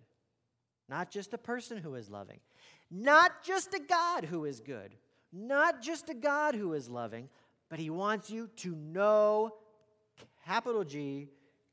not 0.89 1.12
just 1.12 1.33
a 1.33 1.38
person 1.38 1.77
who 1.77 1.95
is 1.95 2.10
loving, 2.10 2.39
not 2.89 3.43
just 3.43 3.74
a 3.74 3.79
God 3.79 4.25
who 4.25 4.45
is 4.45 4.60
good, 4.60 4.95
not 5.31 5.81
just 5.81 6.10
a 6.10 6.13
God 6.13 6.55
who 6.55 6.74
is 6.74 6.89
loving, 6.89 7.29
but 7.69 7.79
He 7.79 7.89
wants 7.89 8.29
you 8.29 8.50
to 8.57 8.75
know 8.75 9.53
capital 10.45 10.83
G, 10.83 11.29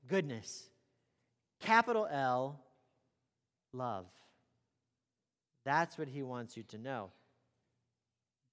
goodness, 0.08 0.68
capital 1.60 2.06
L, 2.10 2.60
love. 3.72 4.06
That's 5.64 5.98
what 5.98 6.08
He 6.08 6.22
wants 6.22 6.56
you 6.56 6.62
to 6.64 6.78
know. 6.78 7.10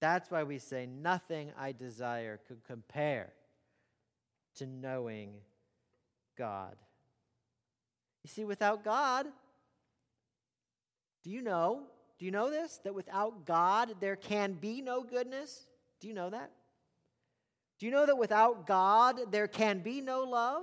That's 0.00 0.30
why 0.30 0.44
we 0.44 0.58
say, 0.58 0.86
Nothing 0.86 1.52
I 1.58 1.72
desire 1.72 2.40
could 2.48 2.64
compare 2.64 3.32
to 4.56 4.66
knowing 4.66 5.34
God. 6.36 6.76
You 8.22 8.28
see, 8.28 8.44
without 8.44 8.84
God, 8.84 9.26
do 11.24 11.30
you 11.30 11.42
know? 11.42 11.82
Do 12.18 12.24
you 12.24 12.30
know 12.30 12.50
this? 12.50 12.78
That 12.84 12.94
without 12.94 13.46
God, 13.46 13.94
there 14.00 14.16
can 14.16 14.54
be 14.54 14.82
no 14.82 15.02
goodness? 15.02 15.68
Do 16.00 16.08
you 16.08 16.14
know 16.14 16.30
that? 16.30 16.50
Do 17.78 17.86
you 17.86 17.92
know 17.92 18.06
that 18.06 18.18
without 18.18 18.66
God, 18.66 19.30
there 19.30 19.46
can 19.46 19.80
be 19.80 20.00
no 20.00 20.24
love? 20.24 20.62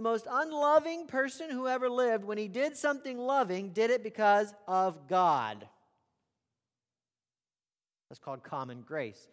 The 0.00 0.08
most 0.08 0.26
unloving 0.30 1.08
person 1.08 1.50
who 1.50 1.68
ever 1.68 1.90
lived, 1.90 2.24
when 2.24 2.38
he 2.38 2.48
did 2.48 2.74
something 2.74 3.18
loving, 3.18 3.68
did 3.68 3.90
it 3.90 4.02
because 4.02 4.54
of 4.66 5.06
God. 5.08 5.68
That's 8.08 8.18
called 8.18 8.42
common 8.42 8.80
grace. 8.80 9.28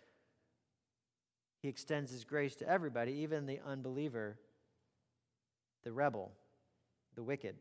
He 1.62 1.70
extends 1.70 2.12
his 2.12 2.26
grace 2.26 2.58
to 2.58 2.68
everybody, 2.68 3.14
even 3.14 3.46
the 3.46 3.62
unbeliever 3.66 4.38
the 5.86 5.94
rebel, 5.94 6.34
the 7.16 7.24
wicked. 7.24 7.56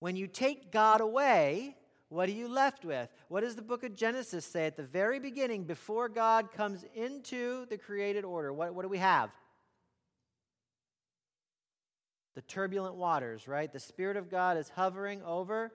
When 0.00 0.16
you 0.16 0.26
take 0.26 0.70
God 0.70 1.00
away, 1.00 1.76
what 2.10 2.28
are 2.28 2.32
you 2.32 2.46
left 2.46 2.84
with? 2.84 3.08
What 3.28 3.40
does 3.40 3.56
the 3.56 3.62
book 3.62 3.84
of 3.84 3.96
Genesis 3.96 4.44
say 4.44 4.66
at 4.66 4.76
the 4.76 4.82
very 4.82 5.18
beginning, 5.18 5.64
before 5.64 6.10
God 6.10 6.52
comes 6.52 6.84
into 6.94 7.64
the 7.70 7.78
created 7.78 8.26
order? 8.26 8.52
What, 8.52 8.74
what 8.74 8.82
do 8.82 8.90
we 8.90 8.98
have? 8.98 9.30
The 12.38 12.42
turbulent 12.42 12.94
waters, 12.94 13.48
right? 13.48 13.72
The 13.72 13.80
Spirit 13.80 14.16
of 14.16 14.30
God 14.30 14.56
is 14.58 14.68
hovering 14.68 15.24
over 15.24 15.72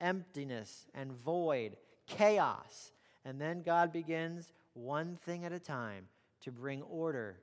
emptiness 0.00 0.86
and 0.94 1.12
void, 1.12 1.76
chaos. 2.06 2.92
And 3.26 3.38
then 3.38 3.60
God 3.60 3.92
begins, 3.92 4.50
one 4.72 5.18
thing 5.26 5.44
at 5.44 5.52
a 5.52 5.58
time, 5.58 6.08
to 6.44 6.50
bring 6.50 6.80
order 6.80 7.36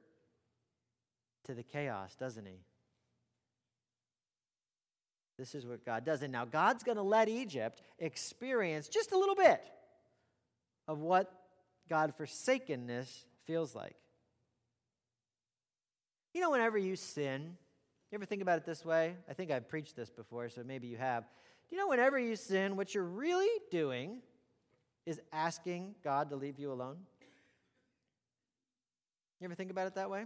to 1.43 1.53
the 1.53 1.61
chaos, 1.61 2.15
doesn't 2.15 2.47
he? 2.47 2.63
This 5.37 5.53
is 5.53 5.67
what 5.67 5.85
God 5.85 6.03
does. 6.03 6.23
And 6.23 6.31
now 6.31 6.45
God's 6.45 6.83
going 6.83 6.97
to 6.97 7.03
let 7.03 7.29
Egypt 7.29 7.83
experience 7.99 8.87
just 8.87 9.11
a 9.11 9.17
little 9.19 9.35
bit 9.35 9.63
of 10.87 11.01
what 11.01 11.31
God 11.87 12.15
forsakenness 12.17 13.25
feels 13.45 13.75
like. 13.75 13.95
You 16.33 16.41
know, 16.41 16.49
whenever 16.49 16.79
you 16.79 16.95
sin, 16.95 17.57
you 18.11 18.17
ever 18.17 18.25
think 18.25 18.41
about 18.41 18.57
it 18.57 18.65
this 18.65 18.83
way? 18.83 19.15
I 19.29 19.33
think 19.33 19.51
I've 19.51 19.69
preached 19.69 19.95
this 19.95 20.09
before, 20.09 20.49
so 20.49 20.63
maybe 20.65 20.87
you 20.87 20.97
have. 20.97 21.23
You 21.69 21.77
know, 21.77 21.87
whenever 21.87 22.19
you 22.19 22.35
sin, 22.35 22.75
what 22.75 22.93
you're 22.93 23.05
really 23.05 23.49
doing 23.69 24.17
is 25.05 25.21
asking 25.31 25.95
God 26.03 26.29
to 26.29 26.35
leave 26.35 26.59
you 26.59 26.73
alone? 26.73 26.97
You 29.39 29.45
ever 29.45 29.55
think 29.55 29.71
about 29.71 29.87
it 29.87 29.95
that 29.95 30.09
way? 30.09 30.25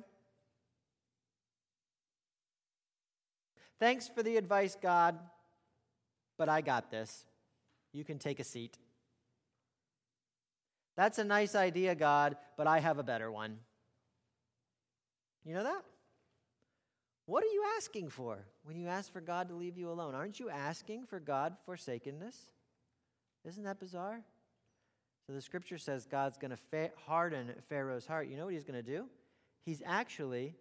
Thanks 3.79 4.07
for 4.07 4.23
the 4.23 4.37
advice, 4.37 4.75
God, 4.81 5.19
but 6.37 6.49
I 6.49 6.61
got 6.61 6.89
this. 6.89 7.25
You 7.93 8.03
can 8.03 8.17
take 8.17 8.39
a 8.39 8.43
seat. 8.43 8.77
That's 10.97 11.19
a 11.19 11.23
nice 11.23 11.55
idea, 11.55 11.93
God, 11.93 12.35
but 12.57 12.67
I 12.67 12.79
have 12.79 12.97
a 12.97 13.03
better 13.03 13.31
one. 13.31 13.59
You 15.43 15.53
know 15.53 15.63
that? 15.63 15.83
What 17.25 17.43
are 17.43 17.47
you 17.47 17.63
asking 17.77 18.09
for 18.09 18.45
when 18.63 18.77
you 18.77 18.87
ask 18.87 19.11
for 19.11 19.21
God 19.21 19.49
to 19.49 19.55
leave 19.55 19.77
you 19.77 19.89
alone? 19.89 20.13
Aren't 20.13 20.39
you 20.39 20.49
asking 20.49 21.05
for 21.05 21.19
God 21.19 21.55
forsakenness? 21.65 22.35
Isn't 23.45 23.63
that 23.63 23.79
bizarre? 23.79 24.21
So 25.25 25.33
the 25.33 25.41
scripture 25.41 25.79
says 25.79 26.05
God's 26.05 26.37
going 26.37 26.51
to 26.51 26.57
fa- 26.57 26.91
harden 27.07 27.53
Pharaoh's 27.67 28.05
heart. 28.05 28.27
You 28.27 28.37
know 28.37 28.45
what 28.45 28.53
he's 28.53 28.63
going 28.63 28.83
to 28.83 28.91
do? 28.91 29.05
He's 29.65 29.81
actually 29.83 30.55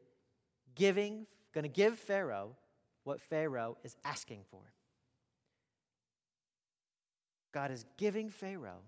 giving, 0.75 1.27
going 1.53 1.65
to 1.65 1.69
give 1.69 1.99
Pharaoh 1.99 2.57
what 3.05 3.21
Pharaoh 3.21 3.77
is 3.85 3.95
asking 4.05 4.41
for. 4.51 4.63
God 7.53 7.71
is 7.71 7.85
giving 7.99 8.31
Pharaoh 8.31 8.83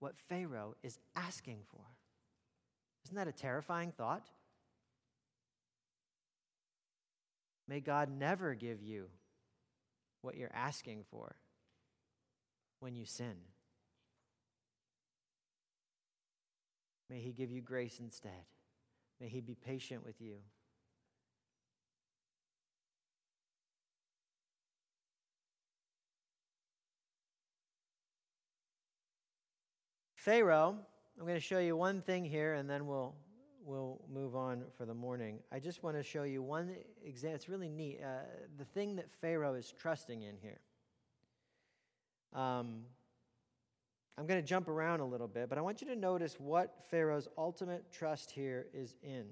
what 0.00 0.16
Pharaoh 0.28 0.74
is 0.82 0.98
asking 1.14 1.58
for. 1.70 1.84
Isn't 3.04 3.16
that 3.16 3.28
a 3.28 3.32
terrifying 3.32 3.92
thought? 3.92 4.26
May 7.72 7.80
God 7.80 8.10
never 8.10 8.54
give 8.54 8.82
you 8.82 9.06
what 10.20 10.36
you're 10.36 10.52
asking 10.52 11.04
for. 11.10 11.36
when 12.80 12.94
you 12.96 13.06
sin. 13.06 13.36
May 17.08 17.20
He 17.20 17.32
give 17.32 17.50
you 17.50 17.62
grace 17.62 17.98
instead. 17.98 18.44
May 19.20 19.28
He 19.28 19.40
be 19.40 19.54
patient 19.54 20.04
with 20.04 20.20
you. 20.20 20.34
Pharaoh, 30.16 30.76
I'm 31.18 31.24
going 31.24 31.36
to 31.36 31.40
show 31.40 31.58
you 31.58 31.74
one 31.76 32.02
thing 32.02 32.24
here 32.26 32.52
and 32.52 32.68
then 32.68 32.86
we'll, 32.86 33.14
we'll 33.64 34.00
move 34.12 34.34
on 34.34 34.64
for 34.76 34.84
the 34.84 34.94
morning. 34.94 35.38
I 35.52 35.58
just 35.58 35.82
want 35.82 35.96
to 35.96 36.02
show 36.02 36.22
you 36.24 36.42
one 36.42 36.74
example. 37.04 37.36
It's 37.36 37.48
really 37.48 37.68
neat. 37.68 38.00
Uh, 38.02 38.20
the 38.58 38.64
thing 38.64 38.96
that 38.96 39.10
Pharaoh 39.20 39.54
is 39.54 39.72
trusting 39.78 40.22
in 40.22 40.36
here. 40.40 40.58
Um, 42.34 42.82
I'm 44.18 44.26
going 44.26 44.40
to 44.40 44.46
jump 44.46 44.68
around 44.68 45.00
a 45.00 45.04
little 45.04 45.28
bit, 45.28 45.48
but 45.48 45.58
I 45.58 45.60
want 45.60 45.80
you 45.80 45.88
to 45.88 45.96
notice 45.96 46.38
what 46.38 46.84
Pharaoh's 46.90 47.28
ultimate 47.38 47.90
trust 47.92 48.30
here 48.30 48.66
is 48.74 48.96
in. 49.02 49.24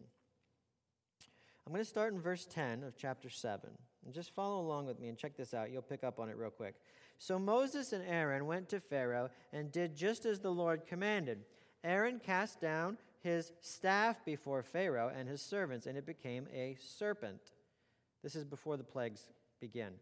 I'm 1.67 1.73
going 1.73 1.85
to 1.85 1.89
start 1.89 2.13
in 2.13 2.21
verse 2.21 2.47
10 2.47 2.83
of 2.85 2.97
chapter 2.97 3.29
7. 3.29 3.71
And 4.05 4.15
just 4.15 4.35
follow 4.35 4.61
along 4.61 4.87
with 4.87 4.99
me 4.99 5.09
and 5.09 5.19
check 5.19 5.37
this 5.37 5.53
out. 5.53 5.71
You'll 5.71 5.83
pick 5.83 6.03
up 6.05 6.19
on 6.19 6.31
it 6.31 6.37
real 6.37 6.51
quick. 6.51 6.75
So 7.19 7.39
Moses 7.39 7.93
and 7.93 8.03
Aaron 8.07 8.47
went 8.47 8.71
to 8.71 8.81
Pharaoh 8.81 9.29
and 9.53 9.71
did 9.71 9.95
just 9.95 10.25
as 10.25 10.41
the 10.41 10.51
Lord 10.51 10.87
commanded. 10.87 11.45
Aaron 11.85 12.19
cast 12.19 12.61
down 12.61 12.97
his 13.23 13.53
staff 13.61 14.25
before 14.25 14.63
Pharaoh 14.63 15.13
and 15.15 15.29
his 15.29 15.43
servants, 15.43 15.87
and 15.87 15.97
it 15.97 16.07
became 16.07 16.47
a 16.53 16.77
serpent. 16.81 17.53
This 18.23 18.35
is 18.35 18.45
before 18.45 18.77
the 18.77 18.85
plagues 18.85 19.27
begin. 19.61 19.95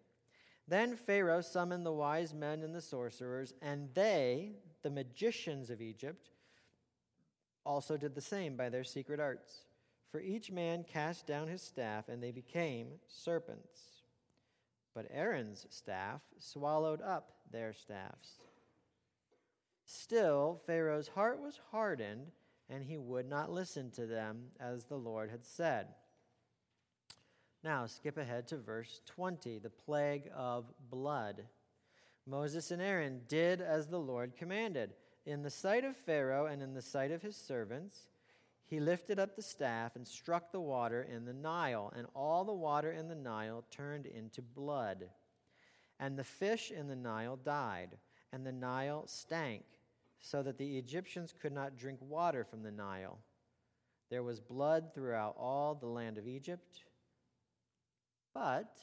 Then 0.66 0.96
Pharaoh 0.96 1.40
summoned 1.40 1.86
the 1.86 1.92
wise 1.92 2.34
men 2.34 2.62
and 2.62 2.74
the 2.74 2.80
sorcerers, 2.80 3.54
and 3.62 3.88
they, 3.94 4.52
the 4.82 4.90
magicians 4.90 5.70
of 5.70 5.80
Egypt, 5.80 6.30
also 7.64 7.96
did 7.96 8.14
the 8.14 8.20
same 8.20 8.56
by 8.56 8.68
their 8.68 8.84
secret 8.84 9.18
arts. 9.18 9.62
For 10.10 10.20
each 10.20 10.50
man 10.50 10.84
cast 10.84 11.26
down 11.26 11.48
his 11.48 11.62
staff, 11.62 12.08
and 12.08 12.22
they 12.22 12.30
became 12.30 12.88
serpents. 13.06 13.80
But 14.94 15.06
Aaron's 15.10 15.66
staff 15.70 16.22
swallowed 16.38 17.02
up 17.02 17.32
their 17.50 17.72
staffs. 17.72 18.32
Still, 19.84 20.60
Pharaoh's 20.66 21.08
heart 21.08 21.40
was 21.40 21.60
hardened, 21.70 22.32
and 22.70 22.84
he 22.84 22.98
would 22.98 23.28
not 23.28 23.50
listen 23.50 23.90
to 23.92 24.06
them 24.06 24.48
as 24.60 24.84
the 24.84 24.96
Lord 24.96 25.30
had 25.30 25.44
said. 25.44 25.88
Now, 27.64 27.86
skip 27.86 28.16
ahead 28.16 28.46
to 28.48 28.56
verse 28.56 29.00
20, 29.06 29.58
the 29.58 29.70
plague 29.70 30.30
of 30.34 30.66
blood. 30.90 31.44
Moses 32.26 32.70
and 32.70 32.80
Aaron 32.80 33.22
did 33.26 33.60
as 33.60 33.88
the 33.88 33.98
Lord 33.98 34.36
commanded. 34.36 34.94
In 35.26 35.42
the 35.42 35.50
sight 35.50 35.84
of 35.84 35.96
Pharaoh 35.96 36.46
and 36.46 36.62
in 36.62 36.74
the 36.74 36.82
sight 36.82 37.10
of 37.10 37.22
his 37.22 37.36
servants, 37.36 38.06
he 38.64 38.80
lifted 38.80 39.18
up 39.18 39.34
the 39.34 39.42
staff 39.42 39.96
and 39.96 40.06
struck 40.06 40.52
the 40.52 40.60
water 40.60 41.02
in 41.02 41.24
the 41.24 41.32
Nile, 41.32 41.92
and 41.96 42.06
all 42.14 42.44
the 42.44 42.52
water 42.52 42.92
in 42.92 43.08
the 43.08 43.14
Nile 43.14 43.64
turned 43.70 44.06
into 44.06 44.42
blood. 44.42 45.08
And 45.98 46.16
the 46.18 46.24
fish 46.24 46.70
in 46.70 46.86
the 46.86 46.96
Nile 46.96 47.36
died, 47.36 47.96
and 48.30 48.46
the 48.46 48.52
Nile 48.52 49.06
stank, 49.06 49.64
so 50.20 50.42
that 50.42 50.58
the 50.58 50.78
Egyptians 50.78 51.34
could 51.40 51.52
not 51.52 51.76
drink 51.76 51.98
water 52.00 52.44
from 52.44 52.62
the 52.62 52.70
Nile. 52.70 53.18
There 54.10 54.22
was 54.22 54.40
blood 54.40 54.94
throughout 54.94 55.36
all 55.38 55.74
the 55.74 55.86
land 55.86 56.18
of 56.18 56.26
Egypt. 56.26 56.84
But 58.34 58.78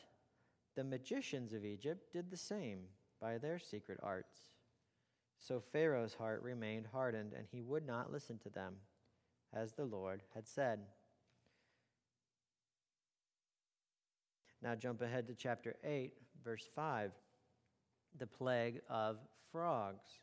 the 0.75 0.84
magicians 0.84 1.54
of 1.54 1.65
Egypt 1.65 2.12
did 2.12 2.30
the 2.30 2.38
same 2.38 2.80
by 3.22 3.38
their 3.38 3.60
secret 3.60 4.00
arts. 4.04 4.39
So 5.38 5.62
Pharaoh's 5.72 6.13
heart 6.13 6.42
remained 6.44 6.88
hardened, 6.92 7.34
and 7.34 7.48
he 7.51 7.62
would 7.62 7.86
not 7.86 8.12
listen 8.12 8.38
to 8.39 8.50
them 8.50 8.76
as 9.54 9.74
the 9.74 9.86
Lord 9.86 10.21
had 10.34 10.48
said. 10.48 10.80
Now 14.62 14.76
jump 14.76 15.02
ahead 15.02 15.28
to 15.28 15.36
chapter 15.36 15.76
8, 15.84 16.13
verse 16.43 16.67
5, 16.76 17.12
the 18.17 18.28
plague 18.28 18.82
of 18.89 19.17
frogs. 19.52 20.19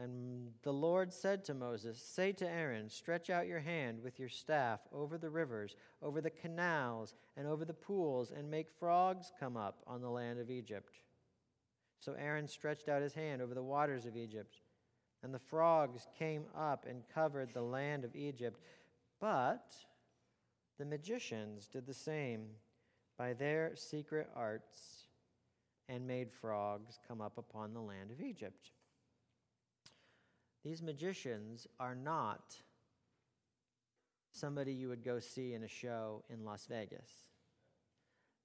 And 0.00 0.52
the 0.62 0.72
Lord 0.72 1.12
said 1.12 1.44
to 1.44 1.54
Moses, 1.54 2.00
Say 2.00 2.32
to 2.32 2.48
Aaron, 2.48 2.88
Stretch 2.88 3.30
out 3.30 3.48
your 3.48 3.58
hand 3.58 4.00
with 4.00 4.20
your 4.20 4.28
staff 4.28 4.80
over 4.92 5.18
the 5.18 5.30
rivers, 5.30 5.74
over 6.00 6.20
the 6.20 6.30
canals, 6.30 7.14
and 7.36 7.48
over 7.48 7.64
the 7.64 7.74
pools, 7.74 8.30
and 8.30 8.48
make 8.48 8.70
frogs 8.70 9.32
come 9.40 9.56
up 9.56 9.82
on 9.86 10.00
the 10.00 10.10
land 10.10 10.38
of 10.38 10.50
Egypt. 10.50 11.00
So 11.98 12.14
Aaron 12.16 12.46
stretched 12.46 12.88
out 12.88 13.02
his 13.02 13.14
hand 13.14 13.42
over 13.42 13.54
the 13.54 13.62
waters 13.62 14.06
of 14.06 14.16
Egypt 14.16 14.60
and 15.22 15.34
the 15.34 15.38
frogs 15.38 16.06
came 16.18 16.44
up 16.56 16.86
and 16.88 17.02
covered 17.12 17.52
the 17.52 17.62
land 17.62 18.04
of 18.04 18.14
Egypt. 18.14 18.60
But 19.20 19.74
the 20.78 20.84
magicians 20.84 21.66
did 21.66 21.86
the 21.86 21.94
same 21.94 22.46
by 23.16 23.32
their 23.32 23.74
secret 23.74 24.28
arts 24.36 25.06
and 25.88 26.06
made 26.06 26.30
frogs 26.30 27.00
come 27.06 27.20
up 27.20 27.38
upon 27.38 27.72
the 27.72 27.80
land 27.80 28.10
of 28.10 28.20
Egypt. 28.20 28.70
These 30.64 30.82
magicians 30.82 31.66
are 31.78 31.94
not 31.94 32.56
somebody 34.32 34.72
you 34.72 34.88
would 34.88 35.04
go 35.04 35.18
see 35.18 35.54
in 35.54 35.64
a 35.64 35.68
show 35.68 36.24
in 36.28 36.44
Las 36.44 36.66
Vegas. 36.66 37.10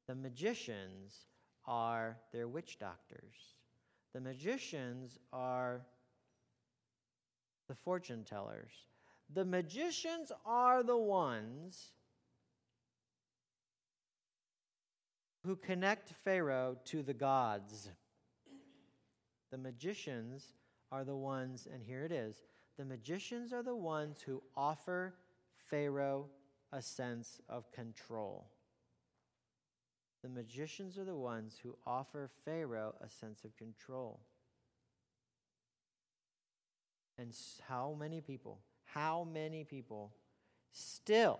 The 0.08 0.15
magicians 0.15 1.26
are 1.65 2.17
their 2.32 2.47
witch 2.47 2.78
doctors. 2.80 3.56
The 4.13 4.21
magicians 4.21 5.17
are 5.32 5.82
the 7.67 7.76
fortune 7.76 8.23
tellers. 8.23 8.71
The 9.34 9.45
magicians 9.45 10.32
are 10.45 10.84
the 10.84 10.97
ones 10.97 11.91
who 15.45 15.56
connect 15.56 16.13
Pharaoh 16.23 16.78
to 16.86 17.02
the 17.02 17.13
gods. 17.13 17.89
The 19.52 19.58
magicians 19.58 20.54
are 20.93 21.03
the 21.03 21.15
ones, 21.15 21.67
and 21.73 21.82
here 21.82 22.03
it 22.03 22.12
is 22.12 22.43
the 22.77 22.86
magicians 22.86 23.51
are 23.51 23.63
the 23.63 23.75
ones 23.75 24.21
who 24.25 24.41
offer 24.56 25.15
Pharaoh 25.69 26.27
a 26.71 26.82
sense 26.82 27.41
of 27.49 27.71
control. 27.71 28.47
The 30.21 30.29
magicians 30.29 30.97
are 30.97 31.03
the 31.03 31.15
ones 31.15 31.60
who 31.62 31.75
offer 31.86 32.29
Pharaoh 32.45 32.95
a 33.01 33.10
sense 33.10 33.43
of 33.43 33.58
control. 33.58 34.21
And 37.17 37.36
how 37.67 37.95
many 37.99 38.21
people, 38.21 38.60
how 38.86 39.27
many 39.32 39.63
people 39.63 40.13
still 40.71 41.39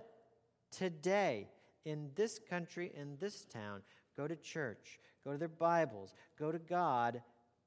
today 0.72 1.48
in 1.86 2.10
this 2.16 2.40
country, 2.40 2.92
in 2.96 3.18
this 3.20 3.46
town, 3.46 3.82
go 4.16 4.28
to 4.28 4.36
church, 4.36 5.00
go 5.24 5.32
to 5.32 5.38
their 5.38 5.48
Bibles, 5.48 6.14
go 6.38 6.52
to 6.52 6.60
God 6.60 7.22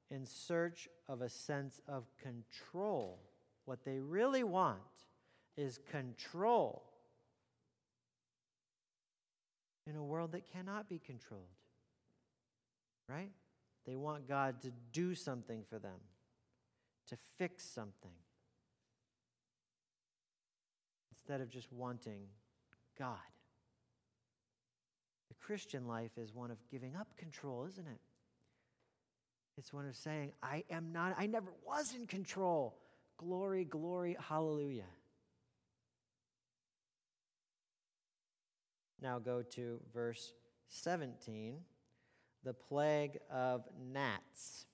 in 0.09 0.25
search 0.25 0.87
of 1.07 1.21
a 1.21 1.29
sense 1.29 1.81
of 1.87 2.05
control. 2.21 3.19
What 3.65 3.83
they 3.83 3.99
really 3.99 4.43
want 4.43 4.79
is 5.57 5.79
control 5.91 6.83
in 9.85 9.95
a 9.95 10.03
world 10.03 10.31
that 10.33 10.51
cannot 10.51 10.87
be 10.87 10.99
controlled. 10.99 11.43
Right? 13.09 13.31
They 13.85 13.95
want 13.95 14.27
God 14.27 14.61
to 14.61 14.71
do 14.91 15.15
something 15.15 15.63
for 15.69 15.79
them 15.79 15.99
to 17.07 17.17
fix 17.37 17.63
something 17.63 18.11
instead 21.11 21.41
of 21.41 21.49
just 21.49 21.71
wanting 21.71 22.21
God. 22.99 23.17
The 25.29 25.35
Christian 25.35 25.87
life 25.87 26.11
is 26.17 26.33
one 26.33 26.51
of 26.51 26.57
giving 26.69 26.95
up 26.95 27.15
control, 27.17 27.65
isn't 27.65 27.87
it? 27.87 27.99
It's 29.57 29.73
one 29.73 29.87
of 29.87 29.95
saying, 29.95 30.33
I 30.43 30.63
am 30.69 30.91
not, 30.91 31.15
I 31.17 31.25
never 31.25 31.51
was 31.65 31.95
in 31.95 32.05
control. 32.05 32.77
Glory, 33.17 33.65
glory, 33.65 34.15
hallelujah. 34.19 34.83
Now 39.01 39.19
go 39.19 39.41
to 39.41 39.79
verse 39.93 40.33
17 40.69 41.57
the 42.43 42.53
plague 42.53 43.17
of 43.31 43.65
gnats. 43.91 44.65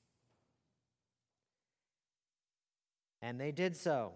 And 3.22 3.39
they 3.39 3.52
did 3.52 3.76
so. 3.76 4.13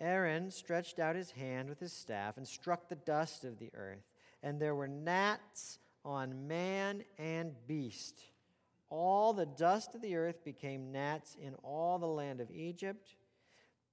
Aaron 0.00 0.50
stretched 0.50 0.98
out 0.98 1.16
his 1.16 1.30
hand 1.30 1.68
with 1.68 1.80
his 1.80 1.92
staff 1.92 2.36
and 2.36 2.46
struck 2.46 2.88
the 2.88 2.94
dust 2.94 3.44
of 3.44 3.58
the 3.58 3.70
earth, 3.74 4.04
and 4.42 4.60
there 4.60 4.74
were 4.74 4.86
gnats 4.86 5.78
on 6.04 6.46
man 6.46 7.04
and 7.18 7.54
beast. 7.66 8.20
All 8.90 9.32
the 9.32 9.46
dust 9.46 9.94
of 9.94 10.02
the 10.02 10.16
earth 10.16 10.44
became 10.44 10.92
gnats 10.92 11.36
in 11.40 11.54
all 11.62 11.98
the 11.98 12.06
land 12.06 12.40
of 12.40 12.50
Egypt. 12.50 13.16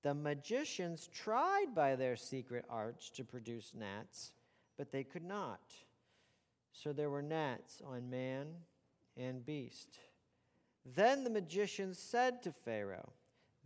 The 0.03 0.13
magicians 0.13 1.09
tried 1.13 1.73
by 1.75 1.95
their 1.95 2.15
secret 2.15 2.65
arts 2.69 3.09
to 3.11 3.23
produce 3.23 3.73
gnats, 3.75 4.31
but 4.77 4.91
they 4.91 5.03
could 5.03 5.23
not. 5.23 5.61
So 6.71 6.93
there 6.93 7.09
were 7.09 7.21
gnats 7.21 7.81
on 7.85 8.09
man 8.09 8.47
and 9.17 9.45
beast. 9.45 9.99
Then 10.85 11.23
the 11.23 11.29
magicians 11.29 11.99
said 11.99 12.41
to 12.43 12.51
Pharaoh, 12.51 13.13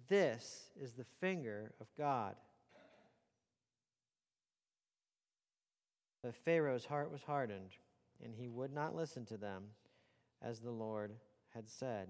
This 0.08 0.70
is 0.80 0.94
the 0.94 1.06
finger 1.22 1.74
of 1.80 1.88
God. 1.98 2.36
But 6.22 6.36
Pharaoh's 6.36 6.86
heart 6.86 7.12
was 7.12 7.22
hardened, 7.24 7.72
and 8.24 8.34
he 8.34 8.48
would 8.48 8.74
not 8.74 8.96
listen 8.96 9.26
to 9.26 9.38
them, 9.38 9.66
as 10.46 10.60
the 10.60 10.72
Lord 10.72 11.12
had 11.54 11.68
said. 11.68 12.08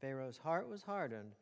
Pharaoh's 0.00 0.38
heart 0.38 0.68
was 0.68 0.82
hardened, 0.82 1.32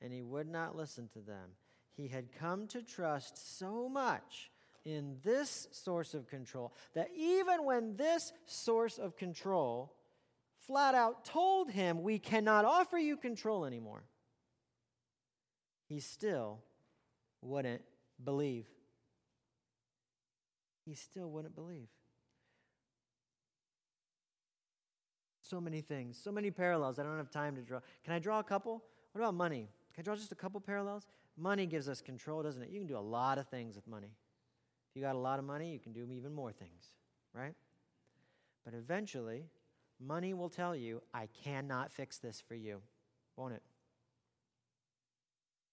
and 0.00 0.12
he 0.12 0.22
would 0.22 0.48
not 0.48 0.74
listen 0.74 1.08
to 1.08 1.20
them. 1.20 1.50
He 1.94 2.08
had 2.08 2.32
come 2.32 2.66
to 2.68 2.82
trust 2.82 3.58
so 3.58 3.88
much 3.88 4.50
in 4.84 5.16
this 5.22 5.68
source 5.72 6.14
of 6.14 6.28
control 6.28 6.72
that 6.94 7.10
even 7.14 7.64
when 7.64 7.96
this 7.96 8.32
source 8.46 8.98
of 8.98 9.16
control 9.16 9.92
flat 10.66 10.94
out 10.94 11.24
told 11.24 11.70
him, 11.70 12.02
We 12.02 12.18
cannot 12.18 12.64
offer 12.64 12.96
you 12.96 13.16
control 13.16 13.64
anymore, 13.64 14.04
he 15.88 16.00
still 16.00 16.60
wouldn't 17.42 17.82
believe. 18.22 18.66
He 20.84 20.94
still 20.94 21.30
wouldn't 21.30 21.54
believe. 21.54 21.88
So 25.48 25.60
many 25.60 25.80
things, 25.80 26.18
so 26.22 26.30
many 26.30 26.50
parallels. 26.50 26.98
I 26.98 27.04
don't 27.04 27.16
have 27.16 27.30
time 27.30 27.54
to 27.56 27.62
draw. 27.62 27.80
Can 28.04 28.12
I 28.12 28.18
draw 28.18 28.38
a 28.38 28.44
couple? 28.44 28.82
What 29.12 29.22
about 29.22 29.34
money? 29.34 29.68
Can 29.94 30.02
I 30.02 30.04
draw 30.04 30.14
just 30.14 30.32
a 30.32 30.34
couple 30.34 30.60
parallels? 30.60 31.06
Money 31.36 31.66
gives 31.66 31.88
us 31.88 32.00
control, 32.00 32.42
doesn't 32.42 32.62
it? 32.62 32.70
You 32.70 32.80
can 32.80 32.86
do 32.86 32.98
a 32.98 33.00
lot 33.00 33.38
of 33.38 33.48
things 33.48 33.76
with 33.76 33.86
money. 33.86 34.10
If 34.90 34.96
you 34.96 35.02
got 35.02 35.14
a 35.14 35.18
lot 35.18 35.38
of 35.38 35.44
money, 35.44 35.72
you 35.72 35.78
can 35.78 35.92
do 35.92 36.06
even 36.12 36.34
more 36.34 36.52
things, 36.52 36.92
right? 37.32 37.54
But 38.64 38.74
eventually, 38.74 39.44
Money 40.00 40.32
will 40.32 40.48
tell 40.48 40.76
you, 40.76 41.02
I 41.12 41.28
cannot 41.44 41.90
fix 41.90 42.18
this 42.18 42.40
for 42.40 42.54
you, 42.54 42.80
won't 43.36 43.54
it? 43.54 43.62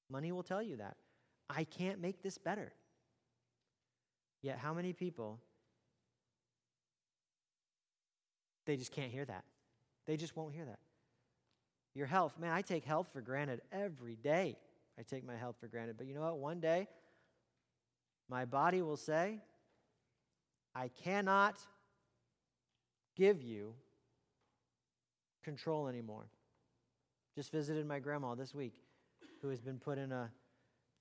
Money 0.10 0.32
will 0.32 0.44
tell 0.44 0.64
you 0.64 0.78
that. 0.78 0.98
I 1.50 1.64
can't 1.64 2.02
make 2.02 2.24
this 2.24 2.38
better. 2.38 2.74
Yet, 4.42 4.58
how 4.58 4.74
many 4.74 4.94
people, 4.94 5.40
they 8.66 8.78
just 8.78 8.92
can't 8.92 9.12
hear 9.12 9.26
that? 9.26 9.44
They 10.06 10.18
just 10.18 10.36
won't 10.36 10.54
hear 10.54 10.66
that. 10.66 10.80
Your 11.94 12.08
health, 12.08 12.38
man, 12.40 12.52
I 12.52 12.62
take 12.62 12.84
health 12.84 13.08
for 13.14 13.22
granted 13.22 13.62
every 13.72 14.16
day. 14.16 14.58
I 15.00 15.04
take 15.04 15.26
my 15.26 15.36
health 15.36 15.56
for 15.60 15.68
granted. 15.68 15.98
But 15.98 16.08
you 16.08 16.14
know 16.14 16.22
what? 16.22 16.38
One 16.38 16.60
day, 16.60 16.88
my 18.30 18.46
body 18.46 18.82
will 18.82 18.98
say, 18.98 19.40
I 20.74 20.90
cannot 20.90 21.56
give 23.16 23.42
you 23.42 23.74
control 25.44 25.88
anymore. 25.88 26.26
Just 27.36 27.52
visited 27.52 27.86
my 27.86 28.00
grandma 28.00 28.36
this 28.36 28.54
week 28.54 28.74
who 29.42 29.50
has 29.50 29.62
been 29.62 29.80
put 29.80 29.98
in 29.98 30.12
a 30.12 30.32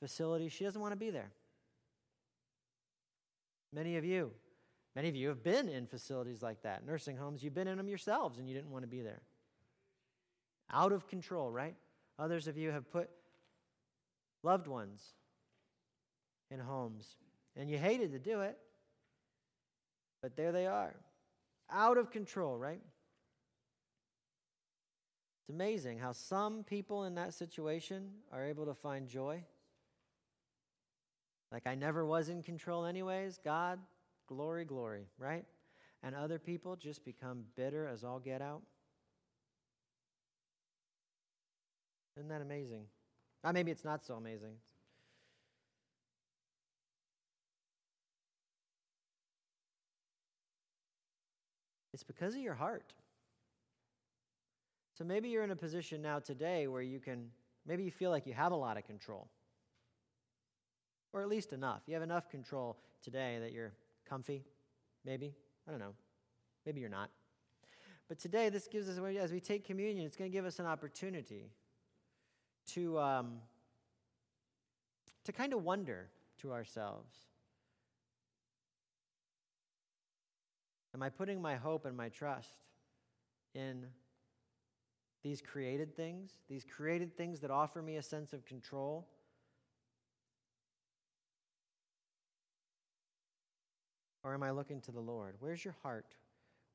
facility. 0.01 0.49
She 0.49 0.65
doesn't 0.65 0.81
want 0.81 0.93
to 0.93 0.99
be 0.99 1.11
there. 1.11 1.31
Many 3.73 3.97
of 3.97 4.05
you, 4.05 4.31
many 4.95 5.09
of 5.09 5.17
you 5.17 5.29
have 5.29 5.43
been 5.43 5.69
in 5.69 5.87
facilities 5.87 6.43
like 6.43 6.63
that, 6.63 6.87
nursing 6.87 7.17
homes. 7.17 7.43
You've 7.43 7.55
been 7.55 7.69
in 7.69 7.77
them 7.77 7.89
yourselves 7.89 8.39
and 8.39 8.49
you 8.49 8.55
didn't 8.55 8.71
want 8.71 8.83
to 8.83 8.89
be 8.89 9.01
there. 9.01 9.23
Out 10.73 10.93
of 10.93 11.07
control, 11.07 11.51
right? 11.51 11.75
Others 12.19 12.49
of 12.49 12.57
you 12.57 12.71
have 12.71 12.91
put 12.91 13.11
loved 14.43 14.67
ones 14.67 15.15
in 16.51 16.61
homes 16.61 17.17
and 17.57 17.71
you 17.71 17.79
hated 17.79 18.13
to 18.13 18.19
do 18.19 18.41
it, 18.41 18.59
but 20.23 20.37
there 20.37 20.53
they 20.53 20.67
are. 20.67 20.95
Out 21.71 21.99
of 21.99 22.11
control, 22.11 22.59
right? 22.59 22.81
It's 25.45 25.51
amazing 25.51 25.99
how 25.99 26.13
some 26.13 26.65
people 26.65 27.05
in 27.05 27.17
that 27.17 27.35
situation 27.35 28.11
are 28.33 28.47
able 28.47 28.65
to 28.65 28.75
find 28.75 29.07
joy. 29.07 29.45
Like, 31.53 31.67
I 31.67 31.75
never 31.75 32.05
was 32.05 32.31
in 32.31 32.43
control, 32.43 32.87
anyways. 32.87 33.39
God, 33.45 33.79
glory, 34.27 34.65
glory, 34.65 35.07
right? 35.19 35.45
And 36.03 36.15
other 36.15 36.39
people 36.39 36.77
just 36.77 37.05
become 37.05 37.45
bitter 37.57 37.87
as 37.87 38.05
all 38.05 38.19
get 38.19 38.43
out. 38.43 38.63
Isn't 42.17 42.29
that 42.29 42.43
amazing? 42.43 42.85
Uh, 43.43 43.53
maybe 43.53 43.71
it's 43.71 43.85
not 43.85 44.05
so 44.05 44.15
amazing. 44.15 44.55
It's 51.93 52.03
because 52.03 52.35
of 52.35 52.41
your 52.41 52.55
heart. 52.55 52.93
So 54.99 55.05
maybe 55.05 55.29
you're 55.29 55.45
in 55.45 55.51
a 55.51 55.57
position 55.57 56.03
now 56.03 56.19
today 56.19 56.67
where 56.67 56.83
you 56.83 57.01
can, 57.01 57.31
maybe 57.67 57.85
you 57.85 57.91
feel 57.91 58.11
like 58.11 58.27
you 58.27 58.35
have 58.35 58.53
a 58.53 58.57
lot 58.57 58.77
of 58.77 58.85
control. 58.85 59.29
Or 61.13 61.23
at 61.23 61.29
least 61.29 61.53
enough. 61.53 61.83
You 61.87 61.95
have 61.95 62.03
enough 62.03 62.29
control 62.29 62.79
today 63.03 63.39
that 63.41 63.53
you're 63.53 63.73
comfy, 64.09 64.45
maybe. 65.05 65.35
I 65.67 65.71
don't 65.71 65.81
know. 65.81 65.95
Maybe 66.67 66.81
you're 66.81 66.91
not. 66.91 67.11
But 68.09 68.19
today, 68.19 68.49
this 68.49 68.69
gives 68.69 68.89
us, 68.89 68.99
as 69.19 69.33
we 69.33 69.41
take 69.41 69.65
communion, 69.65 70.07
it's 70.07 70.17
going 70.17 70.31
to 70.31 70.33
give 70.33 70.45
us 70.45 70.59
an 70.59 70.67
opportunity 70.67 71.51
to, 72.73 72.99
um, 72.99 73.37
to 75.25 75.33
kind 75.33 75.53
of 75.53 75.65
wonder 75.65 76.09
to 76.39 76.53
ourselves 76.53 77.17
Am 80.95 81.03
I 81.03 81.09
putting 81.09 81.43
my 81.43 81.57
hope 81.57 81.87
and 81.87 81.97
my 81.97 82.09
trust 82.09 82.63
in 83.55 83.85
these 85.25 85.43
created 85.43 85.97
things, 85.97 86.31
these 86.49 86.65
created 86.65 87.17
things 87.17 87.41
that 87.41 87.51
offer 87.51 87.83
me 87.83 87.97
a 87.97 88.03
sense 88.03 88.33
of 88.33 88.45
control. 88.45 89.09
Or 94.25 94.35
am 94.35 94.43
I 94.43 94.51
looking 94.51 94.81
to 94.83 94.91
the 94.91 95.01
Lord? 95.01 95.37
Where's 95.39 95.65
your 95.65 95.77
heart? 95.83 96.17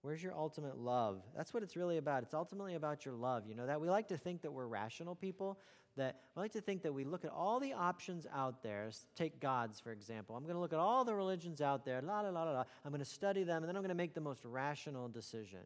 Where's 0.02 0.24
your 0.24 0.34
ultimate 0.34 0.78
love? 0.78 1.24
That's 1.36 1.54
what 1.54 1.64
it's 1.64 1.76
really 1.76 1.98
about. 1.98 2.24
It's 2.24 2.34
ultimately 2.34 2.76
about 2.76 3.04
your 3.06 3.16
love. 3.16 3.46
You 3.48 3.56
know 3.56 3.66
that? 3.66 3.82
We 3.82 3.90
like 3.90 4.08
to 4.10 4.18
think 4.18 4.44
that 4.44 4.52
we're 4.52 4.68
rational 4.68 5.16
people, 5.16 5.60
that 5.98 6.22
we 6.36 6.42
like 6.42 6.54
to 6.54 6.62
think 6.62 6.84
that 6.84 6.94
we 6.94 7.04
look 7.04 7.26
at 7.26 7.32
all 7.32 7.60
the 7.60 7.74
options 7.74 8.26
out 8.34 8.64
there. 8.64 8.90
Take 9.16 9.42
God's, 9.42 9.80
for 9.80 9.92
example. 9.92 10.38
I'm 10.38 10.44
going 10.44 10.56
to 10.56 10.62
look 10.62 10.72
at 10.72 10.80
all 10.80 11.04
the 11.04 11.16
religions 11.16 11.60
out 11.60 11.84
there, 11.84 12.02
la 12.02 12.22
la 12.22 12.30
la 12.30 12.44
la. 12.44 12.52
la. 12.52 12.64
I'm 12.86 12.92
going 12.92 13.00
to 13.00 13.06
study 13.06 13.44
them, 13.44 13.64
and 13.64 13.68
then 13.68 13.76
I'm 13.76 13.82
going 13.82 13.90
to 13.90 13.96
make 13.96 14.14
the 14.14 14.22
most 14.22 14.46
rational 14.46 15.10
decision 15.10 15.66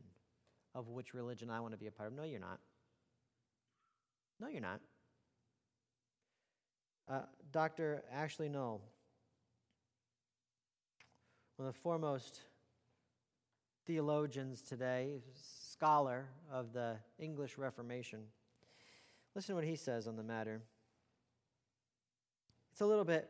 of 0.73 0.87
which 0.89 1.13
religion 1.13 1.51
I 1.51 1.59
want 1.59 1.73
to 1.73 1.77
be 1.77 1.87
a 1.87 1.91
part 1.91 2.07
of. 2.07 2.15
No, 2.15 2.23
you're 2.23 2.39
not. 2.39 2.59
No, 4.39 4.47
you're 4.47 4.61
not. 4.61 4.79
Uh, 7.07 7.21
Dr. 7.51 8.03
Ashley 8.11 8.49
Null, 8.49 8.81
one 11.57 11.67
of 11.67 11.73
the 11.73 11.79
foremost 11.79 12.41
theologians 13.85 14.61
today, 14.61 15.21
scholar 15.35 16.25
of 16.51 16.73
the 16.73 16.95
English 17.19 17.57
Reformation. 17.57 18.19
Listen 19.35 19.53
to 19.53 19.55
what 19.55 19.63
he 19.63 19.75
says 19.75 20.07
on 20.07 20.15
the 20.15 20.23
matter. 20.23 20.61
It's 22.71 22.81
a 22.81 22.85
little 22.85 23.05
bit 23.05 23.29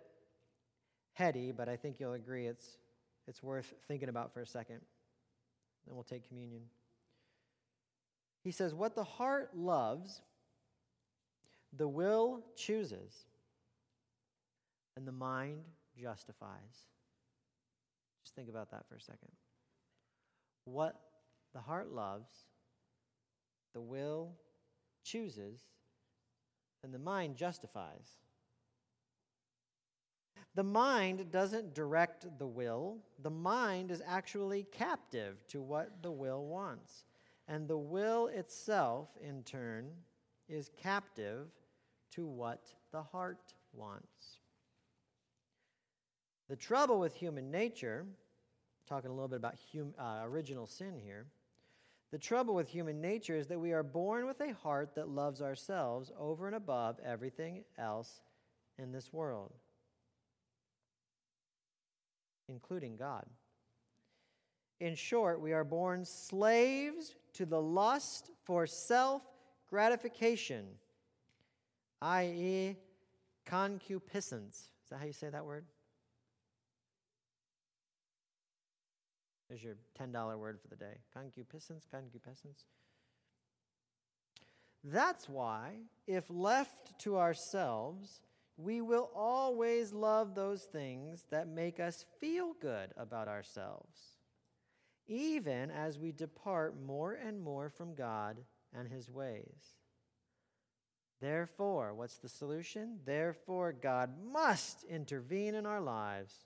heady, 1.13 1.51
but 1.51 1.67
I 1.67 1.75
think 1.75 1.99
you'll 1.99 2.13
agree 2.13 2.45
it's, 2.47 2.77
it's 3.27 3.43
worth 3.43 3.73
thinking 3.88 4.09
about 4.09 4.33
for 4.33 4.41
a 4.41 4.45
second. 4.45 4.79
Then 5.86 5.95
we'll 5.95 6.03
take 6.03 6.27
communion. 6.27 6.62
He 8.43 8.51
says, 8.51 8.73
What 8.73 8.95
the 8.95 9.03
heart 9.03 9.51
loves 9.55 10.21
the 11.75 11.88
will 11.88 12.41
chooses, 12.55 13.25
and 14.95 15.07
the 15.07 15.12
mind 15.12 15.63
justifies. 15.99 16.88
Just 18.23 18.36
think 18.36 18.49
about 18.49 18.71
that 18.71 18.88
for 18.88 18.95
a 18.95 19.01
second. 19.01 19.29
What 20.65 20.99
the 21.53 21.59
heart 21.59 21.91
loves, 21.91 22.31
the 23.73 23.81
will 23.81 24.33
chooses, 25.03 25.59
and 26.83 26.93
the 26.93 26.99
mind 26.99 27.36
justifies. 27.36 28.17
The 30.55 30.63
mind 30.63 31.31
doesn't 31.31 31.73
direct 31.73 32.27
the 32.38 32.47
will, 32.47 32.99
the 33.19 33.31
mind 33.31 33.89
is 33.89 34.03
actually 34.05 34.67
captive 34.71 35.38
to 35.47 35.62
what 35.62 36.03
the 36.03 36.12
will 36.12 36.45
wants. 36.45 37.05
And 37.47 37.67
the 37.67 37.77
will 37.77 38.27
itself, 38.27 39.09
in 39.21 39.43
turn, 39.43 39.89
is 40.47 40.69
captive 40.81 41.47
to 42.12 42.25
what 42.25 42.73
the 42.91 43.01
heart 43.01 43.53
wants. 43.73 44.39
The 46.54 46.58
trouble 46.58 47.00
with 47.00 47.16
human 47.16 47.50
nature, 47.50 48.06
talking 48.88 49.10
a 49.10 49.13
little 49.16 49.28
bit 49.28 49.38
about 49.38 49.56
hum, 49.74 49.96
uh, 49.98 50.20
original 50.24 50.68
sin 50.68 51.00
here, 51.04 51.26
the 52.12 52.20
trouble 52.20 52.54
with 52.54 52.70
human 52.70 53.02
nature 53.02 53.36
is 53.36 53.48
that 53.48 53.60
we 53.60 53.74
are 53.74 53.82
born 53.82 54.28
with 54.28 54.39
a 54.39 54.54
heart 54.54 54.94
that 54.94 55.10
loves 55.10 55.42
ourselves 55.42 56.12
over 56.16 56.46
and 56.46 56.56
above 56.56 57.00
everything 57.04 57.63
else 57.80 58.22
in 58.78 58.92
this 58.92 59.12
world, 59.12 59.52
including 62.48 62.98
God. 62.98 63.26
In 64.80 64.94
short, 64.94 65.42
we 65.42 65.54
are 65.54 65.63
born 65.63 66.06
slaves 66.06 67.16
to 67.34 67.48
the 67.48 67.60
lust 67.60 68.30
for 68.44 68.68
self 68.68 69.24
gratification, 69.72 70.68
i.e., 72.04 72.78
concupiscence. 73.44 74.70
Is 74.84 74.89
that 74.92 75.00
how 75.00 75.06
you 75.06 75.13
say 75.13 75.30
that 75.32 75.48
word? 75.48 75.66
There's 79.49 79.63
your 79.63 79.75
$10 79.99 80.38
word 80.38 80.60
for 80.62 80.67
the 80.67 80.75
day. 80.75 80.97
Concupiscence, 81.13 81.86
concupiscence. 81.89 82.65
That's 84.84 85.29
why, 85.29 85.75
if 86.08 86.25
left 86.29 86.99
to 86.99 87.17
ourselves, 87.17 88.21
we 88.58 88.82
will 88.82 89.10
always 89.15 89.93
love 89.93 90.36
those 90.36 90.63
things 90.63 91.25
that 91.32 91.47
make 91.47 91.79
us 91.79 92.06
feel 92.19 92.53
good 92.62 92.91
about 92.97 93.27
ourselves, 93.27 93.97
even 95.08 95.71
as 95.71 95.97
we 95.97 96.12
depart 96.12 96.75
more 96.79 97.13
and 97.13 97.41
more 97.41 97.69
from 97.69 97.95
God 97.95 98.38
and 98.77 98.89
His 98.89 99.10
ways. 99.10 99.75
Therefore, 101.21 101.93
what's 101.93 102.17
the 102.17 102.27
solution? 102.27 102.99
Therefore, 103.06 103.71
God 103.71 104.12
must 104.32 104.84
intervene 104.84 105.56
in 105.56 105.65
our 105.65 105.79
lives 105.79 106.45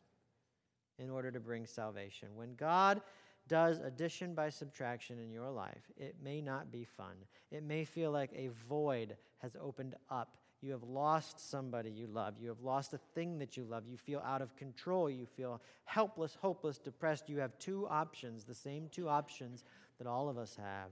in 1.00 1.10
order 1.10 1.32
to 1.32 1.40
bring 1.40 1.66
salvation. 1.66 2.30
When 2.36 2.56
God 2.56 3.02
does 3.48 3.80
addition 3.80 4.34
by 4.34 4.50
subtraction 4.50 5.20
in 5.20 5.32
your 5.32 5.50
life, 5.50 5.92
it 5.98 6.16
may 6.24 6.42
not 6.42 6.72
be 6.72 6.84
fun. 6.84 7.16
It 7.52 7.64
may 7.64 7.86
feel 7.86 8.12
like 8.12 8.32
a 8.36 8.50
void 8.68 9.16
has 9.40 9.56
opened 9.62 9.96
up. 10.10 10.38
You 10.62 10.72
have 10.72 10.84
lost 10.84 11.50
somebody 11.50 11.92
you 11.92 12.08
love. 12.08 12.36
You 12.42 12.50
have 12.50 12.62
lost 12.62 12.94
a 12.94 13.00
thing 13.14 13.38
that 13.40 13.56
you 13.56 13.64
love. 13.64 13.84
You 13.88 13.96
feel 13.96 14.22
out 14.26 14.42
of 14.42 14.56
control. 14.56 15.10
You 15.10 15.26
feel 15.26 15.62
helpless, 15.86 16.36
hopeless, 16.42 16.80
depressed. 16.80 17.30
You 17.30 17.38
have 17.40 17.58
two 17.60 17.88
options, 17.88 18.44
the 18.44 18.56
same 18.56 18.90
two 18.90 19.08
options 19.08 19.64
that 20.00 20.08
all 20.08 20.30
of 20.30 20.38
us 20.38 20.58
have. 20.58 20.90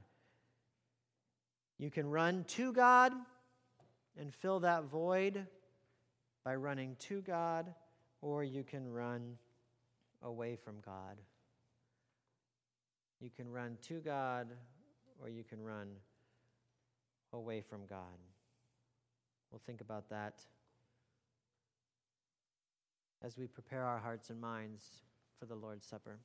You 1.78 1.90
can 1.90 2.10
run 2.10 2.46
to 2.50 2.72
God 2.72 3.12
and 4.18 4.34
fill 4.34 4.62
that 4.62 4.86
void 4.86 5.46
by 6.46 6.56
running 6.56 6.96
to 7.00 7.22
God, 7.22 7.74
or 8.22 8.44
you 8.44 8.64
can 8.64 8.88
run 8.88 9.38
away 10.26 10.58
from 10.58 10.76
God. 10.86 11.18
You 13.22 13.30
can 13.30 13.50
run 13.50 13.78
to 13.84 14.00
God 14.00 14.48
or 15.22 15.30
you 15.30 15.44
can 15.44 15.64
run 15.64 15.88
away 17.32 17.62
from 17.62 17.82
God. 17.90 18.20
We'll 19.52 19.62
think 19.66 19.80
about 19.80 20.10
that 20.10 20.42
as 23.24 23.38
we 23.38 23.48
prepare 23.48 23.84
our 23.84 24.00
hearts 24.00 24.30
and 24.30 24.42
minds 24.42 24.84
for 25.40 25.46
the 25.46 25.56
Lord's 25.56 25.86
Supper. 25.86 26.20